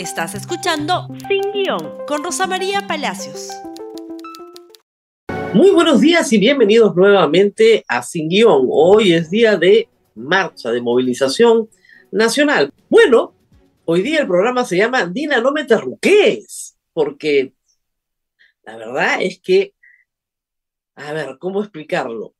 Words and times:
Estás 0.00 0.34
escuchando 0.34 1.08
Sin 1.28 1.52
Guión 1.52 2.06
con 2.06 2.24
Rosa 2.24 2.46
María 2.46 2.86
Palacios. 2.86 3.50
Muy 5.52 5.68
buenos 5.72 6.00
días 6.00 6.32
y 6.32 6.38
bienvenidos 6.38 6.96
nuevamente 6.96 7.84
a 7.86 8.02
Sin 8.02 8.30
Guión. 8.30 8.66
Hoy 8.70 9.12
es 9.12 9.28
día 9.28 9.58
de 9.58 9.90
marcha, 10.14 10.70
de 10.70 10.80
movilización 10.80 11.68
nacional. 12.10 12.72
Bueno, 12.88 13.34
hoy 13.84 14.00
día 14.00 14.20
el 14.20 14.26
programa 14.26 14.64
se 14.64 14.78
llama 14.78 15.04
Dina, 15.04 15.38
no 15.42 15.52
me 15.52 15.66
terruques, 15.66 16.78
porque 16.94 17.52
la 18.62 18.78
verdad 18.78 19.20
es 19.20 19.38
que, 19.38 19.74
a 20.94 21.12
ver, 21.12 21.36
¿cómo 21.38 21.60
explicarlo? 21.60 22.34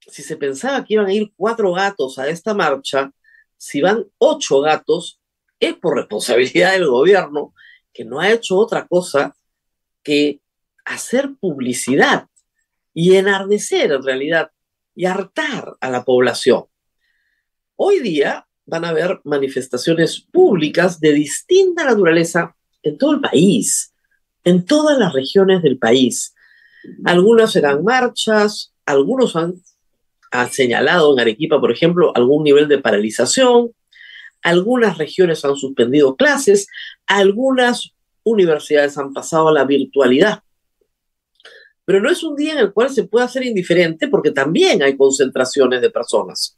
Si 0.00 0.22
se 0.22 0.38
pensaba 0.38 0.82
que 0.82 0.94
iban 0.94 1.08
a 1.08 1.12
ir 1.12 1.30
cuatro 1.36 1.74
gatos 1.74 2.18
a 2.18 2.26
esta 2.26 2.54
marcha, 2.54 3.12
si 3.58 3.82
van 3.82 4.06
ocho 4.16 4.62
gatos, 4.62 5.15
es 5.60 5.74
por 5.74 5.96
responsabilidad 5.96 6.72
del 6.72 6.86
gobierno, 6.86 7.54
que 7.92 8.04
no 8.04 8.20
ha 8.20 8.30
hecho 8.30 8.56
otra 8.56 8.86
cosa 8.86 9.34
que 10.02 10.40
hacer 10.84 11.30
publicidad 11.40 12.26
y 12.94 13.16
enardecer 13.16 13.92
en 13.92 14.02
realidad 14.02 14.50
y 14.94 15.06
hartar 15.06 15.76
a 15.80 15.90
la 15.90 16.04
población. 16.04 16.64
Hoy 17.76 18.00
día 18.00 18.46
van 18.64 18.84
a 18.84 18.90
haber 18.90 19.20
manifestaciones 19.24 20.20
públicas 20.20 21.00
de 21.00 21.12
distinta 21.12 21.84
naturaleza 21.84 22.56
en 22.82 22.98
todo 22.98 23.12
el 23.14 23.20
país, 23.20 23.94
en 24.44 24.64
todas 24.64 24.98
las 24.98 25.12
regiones 25.12 25.62
del 25.62 25.78
país. 25.78 26.34
Algunas 27.04 27.52
serán 27.52 27.84
marchas, 27.84 28.72
algunos 28.84 29.36
han, 29.36 29.54
han 30.30 30.50
señalado 30.50 31.12
en 31.12 31.20
Arequipa, 31.20 31.60
por 31.60 31.72
ejemplo, 31.72 32.12
algún 32.14 32.44
nivel 32.44 32.68
de 32.68 32.78
paralización, 32.78 33.72
algunas 34.46 34.96
regiones 34.96 35.44
han 35.44 35.56
suspendido 35.56 36.14
clases, 36.14 36.68
algunas 37.04 37.90
universidades 38.22 38.96
han 38.96 39.12
pasado 39.12 39.48
a 39.48 39.52
la 39.52 39.64
virtualidad. 39.64 40.44
Pero 41.84 42.00
no 42.00 42.08
es 42.08 42.22
un 42.22 42.36
día 42.36 42.52
en 42.52 42.60
el 42.60 42.72
cual 42.72 42.90
se 42.90 43.08
pueda 43.08 43.26
ser 43.26 43.44
indiferente 43.44 44.06
porque 44.06 44.30
también 44.30 44.84
hay 44.84 44.96
concentraciones 44.96 45.80
de 45.80 45.90
personas. 45.90 46.56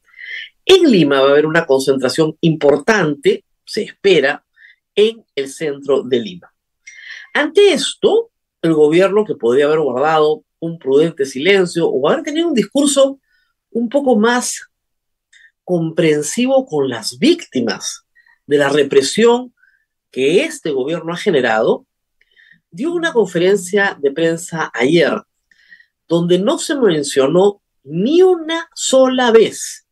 En 0.66 0.90
Lima 0.90 1.22
va 1.22 1.28
a 1.28 1.30
haber 1.30 1.46
una 1.46 1.64
concentración 1.64 2.36
importante, 2.42 3.46
se 3.64 3.84
espera, 3.84 4.44
en 4.94 5.24
el 5.34 5.48
centro 5.48 6.02
de 6.02 6.20
Lima. 6.20 6.52
Ante 7.32 7.72
esto, 7.72 8.30
el 8.60 8.74
gobierno 8.74 9.24
que 9.24 9.34
podría 9.34 9.64
haber 9.64 9.80
guardado 9.80 10.44
un 10.58 10.78
prudente 10.78 11.24
silencio 11.24 11.88
o 11.88 12.06
haber 12.06 12.22
tenido 12.22 12.48
un 12.48 12.54
discurso 12.54 13.18
un 13.70 13.88
poco 13.88 14.14
más 14.18 14.67
comprensivo 15.68 16.64
con 16.64 16.88
las 16.88 17.18
víctimas 17.18 18.06
de 18.46 18.56
la 18.56 18.70
represión 18.70 19.52
que 20.10 20.44
este 20.44 20.70
gobierno 20.70 21.12
ha 21.12 21.18
generado, 21.18 21.86
dio 22.70 22.90
una 22.90 23.12
conferencia 23.12 23.94
de 24.00 24.10
prensa 24.10 24.70
ayer 24.72 25.12
donde 26.08 26.38
no 26.38 26.56
se 26.56 26.74
mencionó 26.74 27.60
ni 27.84 28.22
una 28.22 28.70
sola 28.74 29.30
vez 29.30 29.86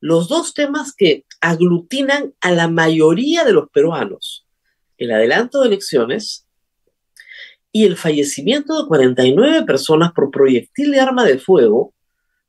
los 0.00 0.28
dos 0.28 0.52
temas 0.52 0.94
que 0.94 1.24
aglutinan 1.40 2.34
a 2.42 2.52
la 2.52 2.68
mayoría 2.68 3.42
de 3.46 3.54
los 3.54 3.70
peruanos, 3.70 4.46
el 4.98 5.12
adelanto 5.12 5.62
de 5.62 5.68
elecciones 5.68 6.46
y 7.72 7.86
el 7.86 7.96
fallecimiento 7.96 8.82
de 8.82 8.86
49 8.86 9.64
personas 9.64 10.12
por 10.12 10.30
proyectil 10.30 10.90
de 10.90 11.00
arma 11.00 11.24
de 11.24 11.38
fuego 11.38 11.94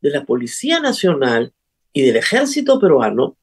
de 0.01 0.09
la 0.09 0.25
Policía 0.25 0.81
Nacional 0.81 1.53
y 1.93 2.01
del 2.01 2.17
ejército 2.17 2.79
peruano, 2.79 3.37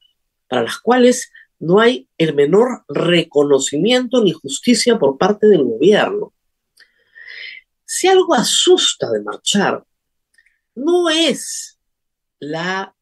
para 0.47 0.63
las 0.63 0.77
cuales 0.77 1.31
no 1.59 1.79
hay 1.79 2.09
el 2.17 2.35
menor 2.35 2.83
reconocimiento 2.89 4.21
ni 4.23 4.33
justicia 4.33 4.99
por 4.99 5.17
parte 5.17 5.47
del 5.47 5.63
gobierno. 5.63 6.33
Si 7.85 8.07
algo 8.07 8.33
asusta 8.33 9.09
de 9.11 9.21
marchar, 9.21 9.83
no 10.75 11.09
es 11.09 11.79
la, 12.39 12.95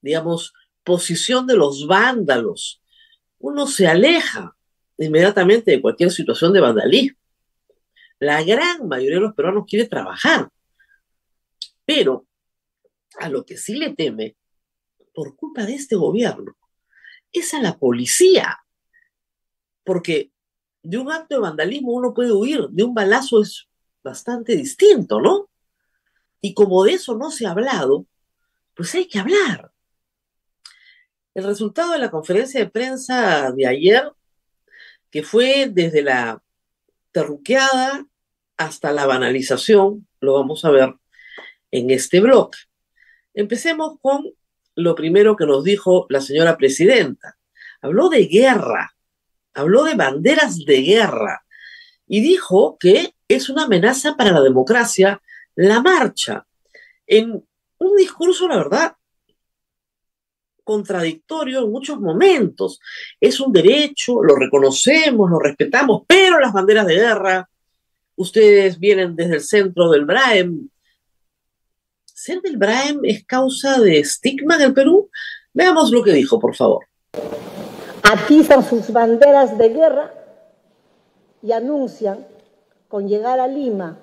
digamos, 0.00 0.52
posición 0.84 1.46
de 1.46 1.56
los 1.56 1.86
vándalos. 1.86 2.82
Uno 3.38 3.66
se 3.66 3.86
aleja 3.86 4.56
inmediatamente 4.98 5.70
de 5.70 5.80
cualquier 5.80 6.10
situación 6.10 6.52
de 6.52 6.60
vandalismo. 6.60 7.18
La 8.18 8.42
gran 8.42 8.86
mayoría 8.88 9.16
de 9.16 9.22
los 9.22 9.34
peruanos 9.34 9.64
quiere 9.66 9.88
trabajar, 9.88 10.48
pero 11.84 12.26
a 13.18 13.28
lo 13.28 13.44
que 13.44 13.56
sí 13.56 13.74
le 13.74 13.94
teme 13.94 14.36
por 15.12 15.36
culpa 15.36 15.64
de 15.64 15.74
este 15.74 15.96
gobierno 15.96 16.56
es 17.32 17.54
a 17.54 17.60
la 17.60 17.78
policía. 17.78 18.58
Porque 19.84 20.32
de 20.82 20.98
un 20.98 21.10
acto 21.10 21.36
de 21.36 21.40
vandalismo 21.40 21.92
uno 21.92 22.14
puede 22.14 22.32
huir, 22.32 22.68
de 22.70 22.82
un 22.84 22.94
balazo 22.94 23.40
es 23.40 23.68
bastante 24.02 24.54
distinto, 24.56 25.20
¿no? 25.20 25.48
Y 26.40 26.54
como 26.54 26.84
de 26.84 26.94
eso 26.94 27.16
no 27.16 27.30
se 27.30 27.46
ha 27.46 27.52
hablado, 27.52 28.06
pues 28.74 28.94
hay 28.94 29.06
que 29.06 29.18
hablar. 29.18 29.72
El 31.34 31.44
resultado 31.44 31.92
de 31.92 31.98
la 31.98 32.10
conferencia 32.10 32.60
de 32.60 32.70
prensa 32.70 33.52
de 33.52 33.66
ayer, 33.66 34.12
que 35.10 35.22
fue 35.22 35.68
desde 35.70 36.02
la 36.02 36.42
terruqueada 37.12 38.06
hasta 38.56 38.92
la 38.92 39.06
banalización, 39.06 40.06
lo 40.20 40.34
vamos 40.34 40.64
a 40.64 40.70
ver 40.70 40.94
en 41.70 41.90
este 41.90 42.20
blog. 42.20 42.50
Empecemos 43.34 43.98
con 44.00 44.24
lo 44.74 44.94
primero 44.94 45.36
que 45.36 45.46
nos 45.46 45.64
dijo 45.64 46.06
la 46.08 46.20
señora 46.20 46.56
presidenta. 46.56 47.36
Habló 47.80 48.08
de 48.08 48.26
guerra, 48.26 48.94
habló 49.54 49.84
de 49.84 49.94
banderas 49.94 50.64
de 50.64 50.82
guerra 50.82 51.44
y 52.06 52.20
dijo 52.20 52.76
que 52.78 53.14
es 53.28 53.48
una 53.48 53.64
amenaza 53.64 54.16
para 54.16 54.32
la 54.32 54.40
democracia 54.40 55.20
la 55.54 55.80
marcha. 55.82 56.46
En 57.06 57.44
un 57.78 57.96
discurso, 57.96 58.48
la 58.48 58.56
verdad, 58.56 58.96
contradictorio 60.64 61.64
en 61.64 61.70
muchos 61.70 62.00
momentos. 62.00 62.80
Es 63.20 63.40
un 63.40 63.52
derecho, 63.52 64.22
lo 64.22 64.36
reconocemos, 64.36 65.30
lo 65.30 65.38
respetamos, 65.38 66.02
pero 66.06 66.38
las 66.38 66.52
banderas 66.52 66.86
de 66.86 66.94
guerra, 66.94 67.50
ustedes 68.16 68.78
vienen 68.78 69.16
desde 69.16 69.34
el 69.34 69.42
centro 69.42 69.90
del 69.90 70.04
BRAEM, 70.04 70.68
¿Ser 72.24 72.40
del 72.40 72.56
Braem 72.56 73.00
es 73.02 73.24
causa 73.24 73.80
de 73.80 73.98
estigma 73.98 74.54
en 74.54 74.62
el 74.62 74.72
Perú? 74.72 75.10
Veamos 75.52 75.90
lo 75.90 76.04
que 76.04 76.12
dijo, 76.12 76.38
por 76.38 76.54
favor. 76.54 76.86
Atizan 78.00 78.62
sus 78.62 78.92
banderas 78.92 79.58
de 79.58 79.68
guerra 79.70 80.14
y 81.42 81.50
anuncian 81.50 82.24
con 82.86 83.08
llegar 83.08 83.40
a 83.40 83.48
Lima 83.48 83.98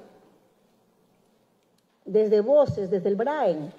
desde 2.03 2.41
voces, 2.41 2.91
desde 2.91 3.08
el 3.08 3.16
Braem, 3.16 3.72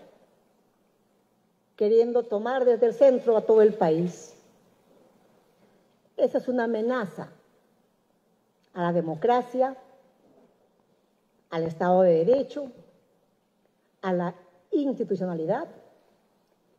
queriendo 1.77 2.23
tomar 2.23 2.65
desde 2.65 2.87
el 2.87 2.95
centro 2.95 3.37
a 3.37 3.43
todo 3.43 3.61
el 3.61 3.75
país. 3.75 4.33
Esa 6.17 6.39
es 6.39 6.49
una 6.49 6.65
amenaza 6.65 7.29
a 8.73 8.85
la 8.85 8.93
democracia, 8.95 9.77
al 11.51 11.65
Estado 11.65 12.01
de 12.01 12.25
Derecho, 12.25 12.73
a 14.03 14.13
la 14.13 14.35
institucionalidad 14.71 15.69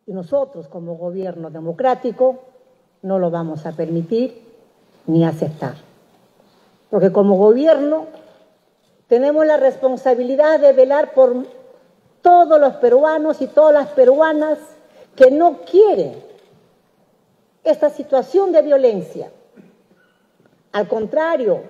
y 0.05 0.13
nosotros 0.13 0.67
como 0.67 0.95
gobierno 0.95 1.49
democrático 1.49 2.39
no 3.01 3.19
lo 3.19 3.29
vamos 3.29 3.65
a 3.65 3.71
permitir 3.71 4.41
ni 5.07 5.25
aceptar. 5.25 5.75
Porque 6.89 7.11
como 7.11 7.37
gobierno 7.37 8.07
tenemos 9.07 9.45
la 9.45 9.57
responsabilidad 9.57 10.59
de 10.59 10.73
velar 10.73 11.13
por 11.13 11.45
todos 12.21 12.59
los 12.59 12.75
peruanos 12.75 13.41
y 13.41 13.47
todas 13.47 13.73
las 13.73 13.87
peruanas 13.89 14.59
que 15.15 15.31
no 15.31 15.61
quieren 15.61 16.15
esta 17.63 17.89
situación 17.89 18.51
de 18.51 18.61
violencia. 18.61 19.31
Al 20.71 20.87
contrario, 20.87 21.63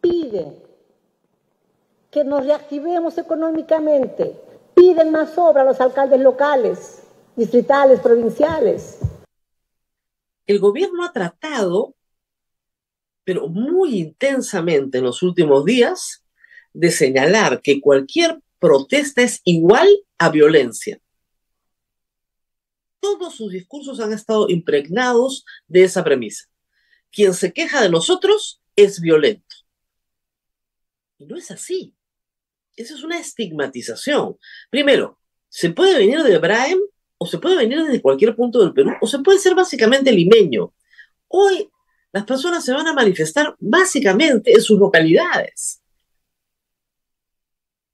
piden 0.00 0.69
que 2.10 2.24
nos 2.24 2.44
reactivemos 2.44 3.16
económicamente. 3.18 4.36
Piden 4.74 5.12
más 5.12 5.36
obra 5.38 5.62
a 5.62 5.64
los 5.64 5.80
alcaldes 5.80 6.20
locales, 6.20 7.02
distritales, 7.36 8.00
provinciales. 8.00 8.98
El 10.46 10.58
gobierno 10.58 11.04
ha 11.04 11.12
tratado, 11.12 11.94
pero 13.24 13.48
muy 13.48 14.00
intensamente 14.00 14.98
en 14.98 15.04
los 15.04 15.22
últimos 15.22 15.64
días, 15.64 16.24
de 16.72 16.90
señalar 16.90 17.62
que 17.62 17.80
cualquier 17.80 18.40
protesta 18.58 19.22
es 19.22 19.40
igual 19.44 19.88
a 20.18 20.30
violencia. 20.30 21.00
Todos 23.00 23.34
sus 23.34 23.50
discursos 23.52 23.98
han 24.00 24.12
estado 24.12 24.48
impregnados 24.48 25.44
de 25.66 25.84
esa 25.84 26.04
premisa. 26.04 26.46
Quien 27.10 27.34
se 27.34 27.52
queja 27.52 27.82
de 27.82 27.90
nosotros 27.90 28.60
es 28.76 29.00
violento. 29.00 29.56
Y 31.18 31.26
no 31.26 31.36
es 31.36 31.50
así. 31.50 31.94
Esa 32.80 32.94
es 32.94 33.02
una 33.02 33.18
estigmatización. 33.18 34.38
Primero, 34.70 35.18
se 35.50 35.68
puede 35.68 35.98
venir 35.98 36.22
de 36.22 36.38
Braem 36.38 36.78
o 37.18 37.26
se 37.26 37.36
puede 37.36 37.56
venir 37.56 37.82
desde 37.84 38.00
cualquier 38.00 38.34
punto 38.34 38.58
del 38.60 38.72
Perú 38.72 38.92
o 39.02 39.06
se 39.06 39.18
puede 39.18 39.38
ser 39.38 39.54
básicamente 39.54 40.10
limeño. 40.10 40.72
Hoy 41.28 41.68
las 42.10 42.24
personas 42.24 42.64
se 42.64 42.72
van 42.72 42.86
a 42.86 42.94
manifestar 42.94 43.54
básicamente 43.58 44.54
en 44.54 44.62
sus 44.62 44.78
localidades. 44.78 45.82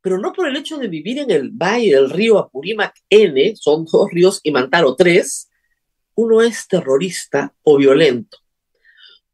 Pero 0.02 0.18
no 0.18 0.32
por 0.32 0.46
el 0.46 0.56
hecho 0.56 0.78
de 0.78 0.86
vivir 0.86 1.18
en 1.18 1.32
el 1.32 1.50
valle 1.50 1.96
del 1.96 2.08
río 2.08 2.38
Apurímac 2.38 2.94
N, 3.10 3.56
son 3.56 3.86
dos 3.86 4.08
ríos 4.12 4.38
y 4.44 4.52
Mantaro 4.52 4.94
tres, 4.94 5.50
uno 6.14 6.42
es 6.42 6.68
terrorista 6.68 7.52
o 7.64 7.76
violento. 7.76 8.38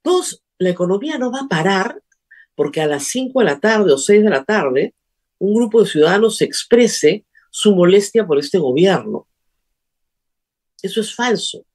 Dos, 0.03 0.43
la 0.57 0.71
economía 0.71 1.19
no 1.19 1.31
va 1.31 1.41
a 1.41 1.49
parar 1.49 2.03
porque 2.55 2.81
a 2.81 2.87
las 2.87 3.05
5 3.05 3.39
de 3.41 3.45
la 3.45 3.61
tarde 3.61 3.93
o 3.93 3.99
6 3.99 4.25
de 4.25 4.31
la 4.31 4.45
tarde 4.45 4.95
un 5.43 5.55
grupo 5.55 5.83
de 5.83 5.91
ciudadanos 5.91 6.41
exprese 6.41 7.27
su 7.51 7.75
molestia 7.75 8.25
por 8.25 8.39
este 8.39 8.59
gobierno. 8.59 9.27
Eso 10.81 11.01
es 11.01 11.13
falso. 11.17 11.67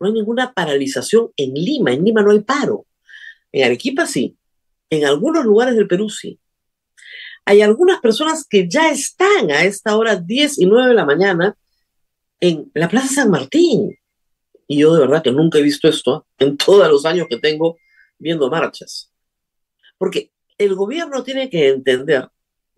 No 0.00 0.08
hay 0.08 0.12
ninguna 0.12 0.52
paralización 0.52 1.30
en 1.36 1.54
Lima. 1.54 1.92
En 1.92 2.04
Lima 2.04 2.22
no 2.22 2.32
hay 2.32 2.40
paro. 2.40 2.84
En 3.52 3.64
Arequipa 3.64 4.06
sí. 4.06 4.36
En 4.90 5.04
algunos 5.04 5.44
lugares 5.44 5.76
del 5.76 5.86
Perú 5.86 6.10
sí. 6.10 6.40
Hay 7.44 7.62
algunas 7.62 8.00
personas 8.00 8.44
que 8.44 8.68
ya 8.68 8.90
están 8.90 9.52
a 9.52 9.62
esta 9.62 9.96
hora 9.96 10.16
10 10.16 10.58
y 10.58 10.66
9 10.66 10.88
de 10.88 10.94
la 10.94 11.04
mañana 11.04 11.56
en 12.40 12.72
la 12.74 12.88
Plaza 12.88 13.14
San 13.14 13.30
Martín. 13.30 13.96
Y 14.66 14.78
yo 14.78 14.92
de 14.92 15.02
verdad 15.02 15.22
que 15.22 15.30
nunca 15.30 15.58
he 15.58 15.62
visto 15.62 15.86
esto 15.86 16.26
en 16.40 16.56
todos 16.56 16.88
los 16.90 17.06
años 17.06 17.28
que 17.30 17.38
tengo 17.38 17.78
viendo 18.18 18.50
marchas. 18.50 19.12
Porque 19.96 20.32
el 20.58 20.74
gobierno 20.74 21.22
tiene 21.22 21.48
que 21.48 21.68
entender 21.68 22.30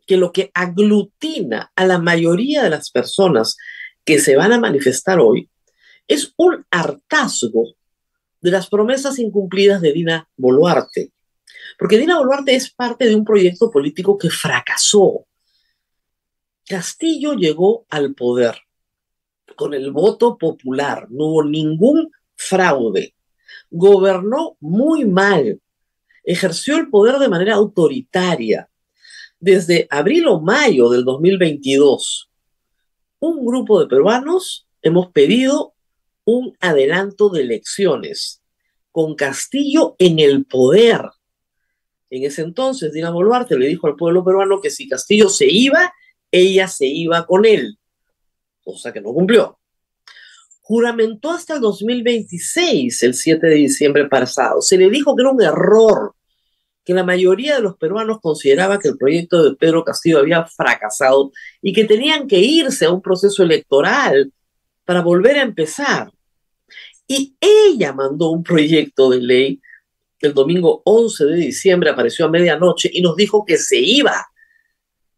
que 0.08 0.16
lo 0.16 0.32
que 0.32 0.50
aglutina 0.54 1.70
a 1.76 1.86
la 1.86 1.98
mayoría 1.98 2.62
de 2.62 2.70
las 2.70 2.90
personas 2.90 3.58
que 4.06 4.18
se 4.18 4.36
van 4.36 4.52
a 4.54 4.58
manifestar 4.58 5.20
hoy 5.20 5.50
es 6.08 6.32
un 6.38 6.64
hartazgo 6.70 7.74
de 8.40 8.50
las 8.50 8.70
promesas 8.70 9.18
incumplidas 9.18 9.82
de 9.82 9.92
Dina 9.92 10.26
Boluarte. 10.34 11.12
Porque 11.78 11.98
Dina 11.98 12.16
Boluarte 12.16 12.54
es 12.54 12.72
parte 12.72 13.04
de 13.04 13.14
un 13.14 13.24
proyecto 13.24 13.70
político 13.70 14.16
que 14.16 14.30
fracasó. 14.30 15.26
Castillo 16.66 17.34
llegó 17.34 17.84
al 17.90 18.14
poder 18.14 18.56
con 19.56 19.74
el 19.74 19.90
voto 19.90 20.38
popular, 20.38 21.08
no 21.10 21.26
hubo 21.26 21.44
ningún 21.44 22.10
fraude, 22.34 23.14
gobernó 23.70 24.56
muy 24.60 25.04
mal, 25.04 25.60
ejerció 26.24 26.78
el 26.78 26.88
poder 26.88 27.18
de 27.18 27.28
manera 27.28 27.56
autoritaria. 27.56 28.67
Desde 29.40 29.86
abril 29.90 30.26
o 30.26 30.40
mayo 30.40 30.88
del 30.90 31.04
2022, 31.04 32.28
un 33.20 33.46
grupo 33.46 33.80
de 33.80 33.86
peruanos 33.86 34.66
hemos 34.82 35.12
pedido 35.12 35.74
un 36.24 36.56
adelanto 36.60 37.30
de 37.30 37.42
elecciones 37.42 38.42
con 38.90 39.14
Castillo 39.14 39.94
en 39.98 40.18
el 40.18 40.44
poder. 40.44 41.02
En 42.10 42.24
ese 42.24 42.42
entonces, 42.42 42.92
Dina 42.92 43.10
Boluarte 43.10 43.56
le 43.56 43.68
dijo 43.68 43.86
al 43.86 43.94
pueblo 43.94 44.24
peruano 44.24 44.60
que 44.60 44.70
si 44.70 44.88
Castillo 44.88 45.28
se 45.28 45.46
iba, 45.46 45.92
ella 46.32 46.66
se 46.66 46.86
iba 46.86 47.24
con 47.24 47.44
él, 47.44 47.78
cosa 48.64 48.92
que 48.92 49.00
no 49.00 49.12
cumplió. 49.12 49.58
Juramentó 50.62 51.30
hasta 51.30 51.54
el 51.54 51.60
2026, 51.60 53.02
el 53.04 53.14
7 53.14 53.46
de 53.46 53.54
diciembre 53.54 54.08
pasado. 54.08 54.60
Se 54.60 54.76
le 54.76 54.90
dijo 54.90 55.14
que 55.14 55.22
era 55.22 55.30
un 55.30 55.42
error, 55.42 56.14
que 56.88 56.94
la 56.94 57.04
mayoría 57.04 57.56
de 57.56 57.60
los 57.60 57.76
peruanos 57.76 58.18
consideraba 58.18 58.78
que 58.78 58.88
el 58.88 58.96
proyecto 58.96 59.42
de 59.42 59.54
Pedro 59.56 59.84
Castillo 59.84 60.20
había 60.20 60.46
fracasado 60.46 61.32
y 61.60 61.74
que 61.74 61.84
tenían 61.84 62.26
que 62.26 62.38
irse 62.38 62.86
a 62.86 62.90
un 62.90 63.02
proceso 63.02 63.42
electoral 63.42 64.32
para 64.86 65.02
volver 65.02 65.36
a 65.36 65.42
empezar. 65.42 66.10
Y 67.06 67.36
ella 67.38 67.92
mandó 67.92 68.30
un 68.30 68.42
proyecto 68.42 69.10
de 69.10 69.20
ley 69.20 69.60
el 70.20 70.32
domingo 70.32 70.80
11 70.86 71.26
de 71.26 71.36
diciembre, 71.36 71.90
apareció 71.90 72.24
a 72.24 72.30
medianoche 72.30 72.88
y 72.90 73.02
nos 73.02 73.16
dijo 73.16 73.44
que 73.44 73.58
se 73.58 73.78
iba, 73.78 74.26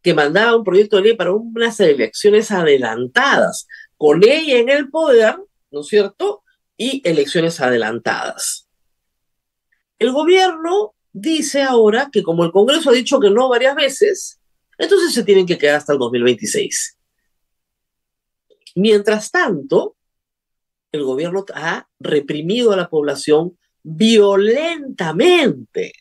que 0.02 0.12
mandaba 0.12 0.56
un 0.56 0.64
proyecto 0.64 0.96
de 0.96 1.02
ley 1.02 1.14
para 1.14 1.30
unas 1.30 1.78
elecciones 1.78 2.50
adelantadas, 2.50 3.68
con 3.96 4.24
ella 4.24 4.58
en 4.58 4.70
el 4.70 4.90
poder, 4.90 5.36
¿no 5.70 5.82
es 5.82 5.86
cierto? 5.86 6.42
Y 6.76 7.00
elecciones 7.08 7.60
adelantadas. 7.60 8.66
El 10.00 10.10
gobierno 10.10 10.94
dice 11.12 11.62
ahora 11.62 12.08
que 12.12 12.22
como 12.22 12.44
el 12.44 12.52
Congreso 12.52 12.90
ha 12.90 12.94
dicho 12.94 13.20
que 13.20 13.30
no 13.30 13.48
varias 13.48 13.74
veces, 13.74 14.40
entonces 14.78 15.12
se 15.12 15.24
tienen 15.24 15.46
que 15.46 15.58
quedar 15.58 15.76
hasta 15.76 15.92
el 15.92 15.98
2026. 15.98 16.96
Mientras 18.76 19.30
tanto, 19.30 19.96
el 20.92 21.04
gobierno 21.04 21.44
ha 21.54 21.88
reprimido 21.98 22.72
a 22.72 22.76
la 22.76 22.88
población 22.88 23.58
violentamente. 23.82 25.92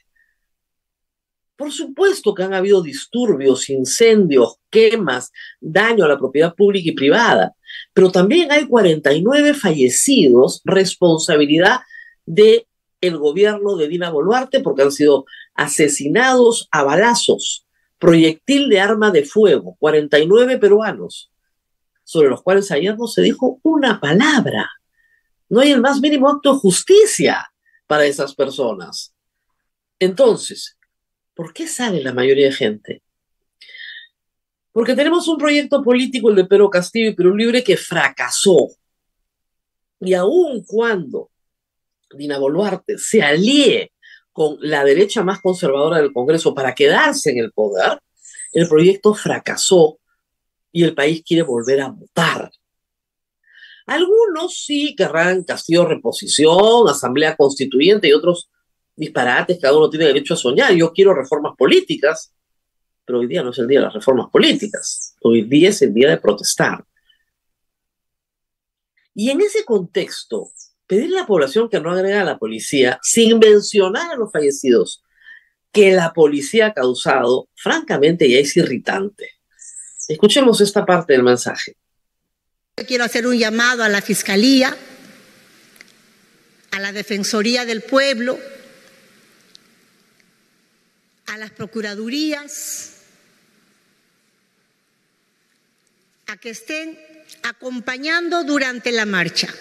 Por 1.56 1.72
supuesto 1.74 2.34
que 2.34 2.44
han 2.44 2.54
habido 2.54 2.82
disturbios, 2.82 3.70
incendios, 3.70 4.56
quemas, 4.70 5.32
daño 5.60 6.06
a 6.06 6.08
la 6.08 6.18
propiedad 6.18 6.56
pública 6.56 6.90
y 6.90 6.94
privada, 6.94 7.54
pero 7.94 8.12
también 8.12 8.52
hay 8.52 8.66
49 8.66 9.54
fallecidos, 9.54 10.62
responsabilidad 10.64 11.82
de 12.26 12.69
el 13.02 13.18
gobierno 13.18 13.76
de 13.76 13.88
Dina 13.88 14.10
Boluarte 14.10 14.60
porque 14.60 14.84
han 14.84 14.92
sido 14.92 15.26
asesinados 15.54 16.68
a 16.72 16.84
balazos, 16.84 17.66
proyectil 17.98 18.70
de 18.70 18.80
arma 18.80 19.12
de 19.12 19.26
fuego, 19.26 19.76
49 19.80 20.58
peruanos, 20.58 21.32
sobre 22.04 22.30
los 22.30 22.42
cuales 22.42 22.72
ayer 22.72 22.98
no 22.98 23.08
se 23.08 23.22
dijo 23.22 23.60
una 23.64 24.00
palabra. 24.00 24.70
No 25.50 25.62
hay 25.62 25.72
el 25.72 25.82
más 25.82 26.00
mínimo 26.00 26.30
acto 26.30 26.54
de 26.54 26.60
justicia 26.60 27.52
para 27.88 28.06
esas 28.06 28.36
personas. 28.36 29.14
Entonces, 30.00 30.78
¿por 31.34 31.54
qué 31.54 31.68
sale 31.68 32.02
la 32.02 32.14
mayoría 32.14 32.48
de 32.48 32.54
gente? 32.54 33.04
Porque 34.72 34.96
tenemos 34.96 35.28
un 35.28 35.38
proyecto 35.38 35.84
político, 35.84 36.30
el 36.30 36.36
de 36.36 36.46
Pedro 36.46 36.70
Castillo 36.70 37.10
y 37.10 37.16
Perú 37.16 37.36
Libre, 37.36 37.64
que 37.64 37.76
fracasó. 37.76 38.70
Y 40.00 40.14
aun 40.14 40.64
cuando 40.66 41.32
Dina 42.12 42.38
Boluarte 42.38 42.98
se 42.98 43.22
alíe 43.22 43.92
con 44.32 44.58
la 44.62 44.84
derecha 44.84 45.24
más 45.24 45.42
conservadora 45.42 45.98
del 45.98 46.14
Congreso 46.14 46.54
para 46.54 46.74
quedarse 46.74 47.32
en 47.32 47.40
el 47.40 47.52
poder, 47.52 48.00
el 48.54 48.68
proyecto 48.68 49.14
fracasó 49.14 50.00
y 50.72 50.84
el 50.84 50.94
país 50.94 51.24
quiere 51.26 51.44
volver 51.44 51.82
a 51.82 51.90
votar. 51.90 52.52
Algunos 53.86 54.64
sí 54.64 54.96
querrán 54.96 55.44
castillo 55.44 55.86
reposición, 55.86 56.88
asamblea 56.88 57.36
constituyente 57.36 58.08
y 58.08 58.14
otros 58.14 58.50
disparates, 58.96 59.60
cada 59.60 59.78
uno 59.78 59.90
tiene 59.90 60.06
derecho 60.06 60.36
a 60.36 60.38
soñar. 60.38 60.74
Yo 60.74 60.94
quiero 60.94 61.14
reformas 61.14 61.56
políticas, 61.58 62.32
pero 63.04 63.20
hoy 63.20 63.28
día 63.28 63.42
no 63.42 63.50
es 63.50 63.58
el 63.58 63.68
día 63.68 63.80
de 63.80 63.86
las 63.86 63.94
reformas 63.94 64.30
políticas, 64.30 65.16
hoy 65.22 65.42
día 65.44 65.70
es 65.70 65.82
el 65.82 65.94
día 65.94 66.10
de 66.10 66.18
protestar. 66.18 66.86
Y 69.16 69.32
en 69.32 69.42
ese 69.42 69.66
contexto, 69.66 70.52
pedirle 70.90 71.20
a 71.20 71.22
la 71.22 71.28
población 71.28 71.70
que 71.70 71.80
no 71.80 71.92
agrega 71.92 72.22
a 72.22 72.26
la 72.26 72.40
policía, 72.40 73.00
sin 73.04 73.38
mencionar 73.38 74.12
a 74.12 74.16
los 74.16 74.32
fallecidos, 74.32 75.04
que 75.72 75.92
la 75.92 76.14
policía 76.14 76.66
ha 76.66 76.74
causado, 76.74 77.48
francamente 77.56 78.28
ya 78.28 78.40
es 78.40 78.58
irritante. 78.58 79.36
Escuchemos 80.08 80.60
esta 80.62 80.88
parte 80.88 81.14
del 81.14 81.22
mensaje. 81.22 81.78
Quiero 82.88 83.04
hacer 83.04 83.28
un 83.28 83.38
llamado 83.38 83.84
a 83.84 83.90
la 83.90 84.02
Fiscalía, 84.02 84.76
a 86.72 86.80
la 86.80 86.92
Defensoría 86.92 87.66
del 87.66 87.84
Pueblo, 87.84 88.40
a 91.28 91.38
las 91.38 91.52
Procuradurías, 91.52 92.96
a 96.26 96.38
que 96.38 96.50
estén 96.50 96.98
acompañando 97.44 98.44
durante 98.44 98.92
la 98.92 99.06
marcha, 99.06 99.54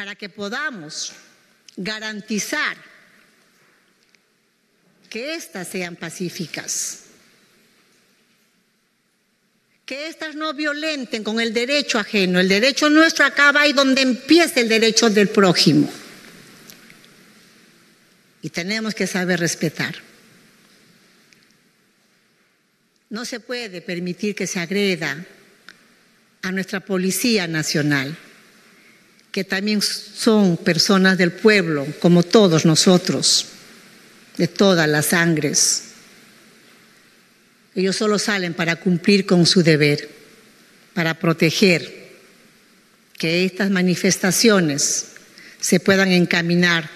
para 0.00 0.14
que 0.14 0.30
podamos 0.30 1.12
garantizar 1.76 2.74
que 5.10 5.34
éstas 5.34 5.68
sean 5.68 5.94
pacíficas 5.94 7.00
que 9.84 10.08
éstas 10.08 10.36
no 10.36 10.54
violenten 10.54 11.22
con 11.22 11.38
el 11.38 11.52
derecho 11.52 11.98
ajeno. 11.98 12.40
El 12.40 12.48
derecho 12.48 12.88
nuestro 12.88 13.26
acaba 13.26 13.60
ahí 13.60 13.74
donde 13.74 14.00
empieza 14.00 14.60
el 14.60 14.70
derecho 14.70 15.10
del 15.10 15.28
prójimo. 15.28 15.92
Y 18.40 18.48
tenemos 18.48 18.94
que 18.94 19.06
saber 19.06 19.38
respetar. 19.38 19.96
No 23.10 23.26
se 23.26 23.38
puede 23.40 23.82
permitir 23.82 24.34
que 24.34 24.46
se 24.46 24.60
agreda 24.60 25.26
a 26.40 26.52
nuestra 26.52 26.80
Policía 26.80 27.46
Nacional, 27.46 28.16
que 29.32 29.44
también 29.44 29.80
son 29.82 30.56
personas 30.56 31.16
del 31.18 31.32
pueblo, 31.32 31.86
como 32.00 32.22
todos 32.22 32.64
nosotros, 32.64 33.46
de 34.36 34.48
todas 34.48 34.88
las 34.88 35.06
sangres. 35.06 35.84
Ellos 37.74 37.96
solo 37.96 38.18
salen 38.18 38.54
para 38.54 38.76
cumplir 38.76 39.26
con 39.26 39.46
su 39.46 39.62
deber, 39.62 40.10
para 40.94 41.18
proteger 41.18 42.00
que 43.16 43.44
estas 43.44 43.70
manifestaciones 43.70 45.12
se 45.60 45.78
puedan 45.78 46.10
encaminar 46.10 46.90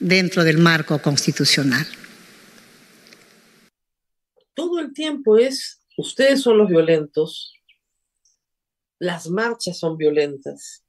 dentro 0.00 0.44
del 0.44 0.58
marco 0.58 1.00
constitucional. 1.02 1.86
Todo 4.54 4.80
el 4.80 4.94
tiempo 4.94 5.36
es, 5.36 5.82
ustedes 5.98 6.40
son 6.40 6.56
los 6.56 6.68
violentos, 6.70 7.52
las 8.98 9.28
marchas 9.28 9.78
son 9.78 9.98
violentas, 9.98 10.85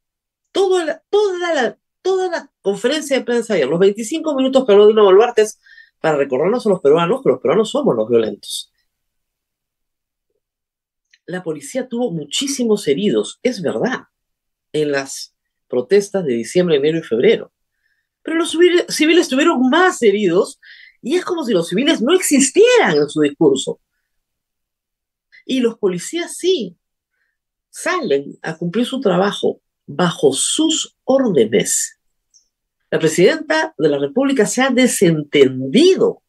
toda 0.52 0.86
la, 0.86 1.04
toda 1.10 1.54
la, 1.54 1.78
toda 2.02 2.30
la 2.30 2.52
conferencia 2.62 3.18
de 3.18 3.26
prensa 3.26 3.54
ayer, 3.54 3.68
los 3.68 3.80
25 3.80 4.36
minutos 4.36 4.66
que 4.66 4.72
habló 4.72 4.88
Dino 4.88 5.04
Boluarte 5.04 5.46
para 6.00 6.18
recordarnos 6.18 6.66
a 6.66 6.70
los 6.70 6.82
peruanos 6.82 7.22
que 7.24 7.30
los 7.30 7.42
peruanos 7.42 7.70
somos 7.70 7.96
los 7.96 8.10
violentos. 8.10 8.72
La 11.26 11.44
policía 11.44 11.88
tuvo 11.88 12.12
muchísimos 12.12 12.88
heridos, 12.88 13.40
es 13.44 13.62
verdad, 13.62 14.06
en 14.72 14.92
las 14.92 15.36
protestas 15.68 16.24
de 16.26 16.34
diciembre, 16.34 16.78
enero 16.78 17.00
y 17.00 17.04
febrero. 17.04 17.52
Pero 18.24 18.38
los 18.38 18.58
civiles 18.90 19.28
tuvieron 19.28 19.70
más 19.70 20.02
heridos 20.02 20.60
y 21.02 21.16
es 21.16 21.26
como 21.26 21.44
si 21.44 21.54
los 21.54 21.68
civiles 21.68 22.02
no 22.02 22.14
existieran 22.14 22.98
en 22.98 23.10
su 23.10 23.22
discurso. 23.22 23.80
Y 25.46 25.60
los 25.60 25.78
policías 25.78 26.36
sí 26.36 26.78
salen 27.70 28.38
a 28.42 28.58
cumplir 28.58 28.86
su 28.86 29.00
trabajo 29.00 29.62
bajo 29.88 30.34
sus 30.34 30.96
órdenes. 31.06 31.98
La 32.92 33.00
presidenta 33.00 33.74
de 33.78 33.90
la 33.90 33.98
República 33.98 34.46
se 34.46 34.62
ha 34.62 34.70
desentendido 34.70 36.22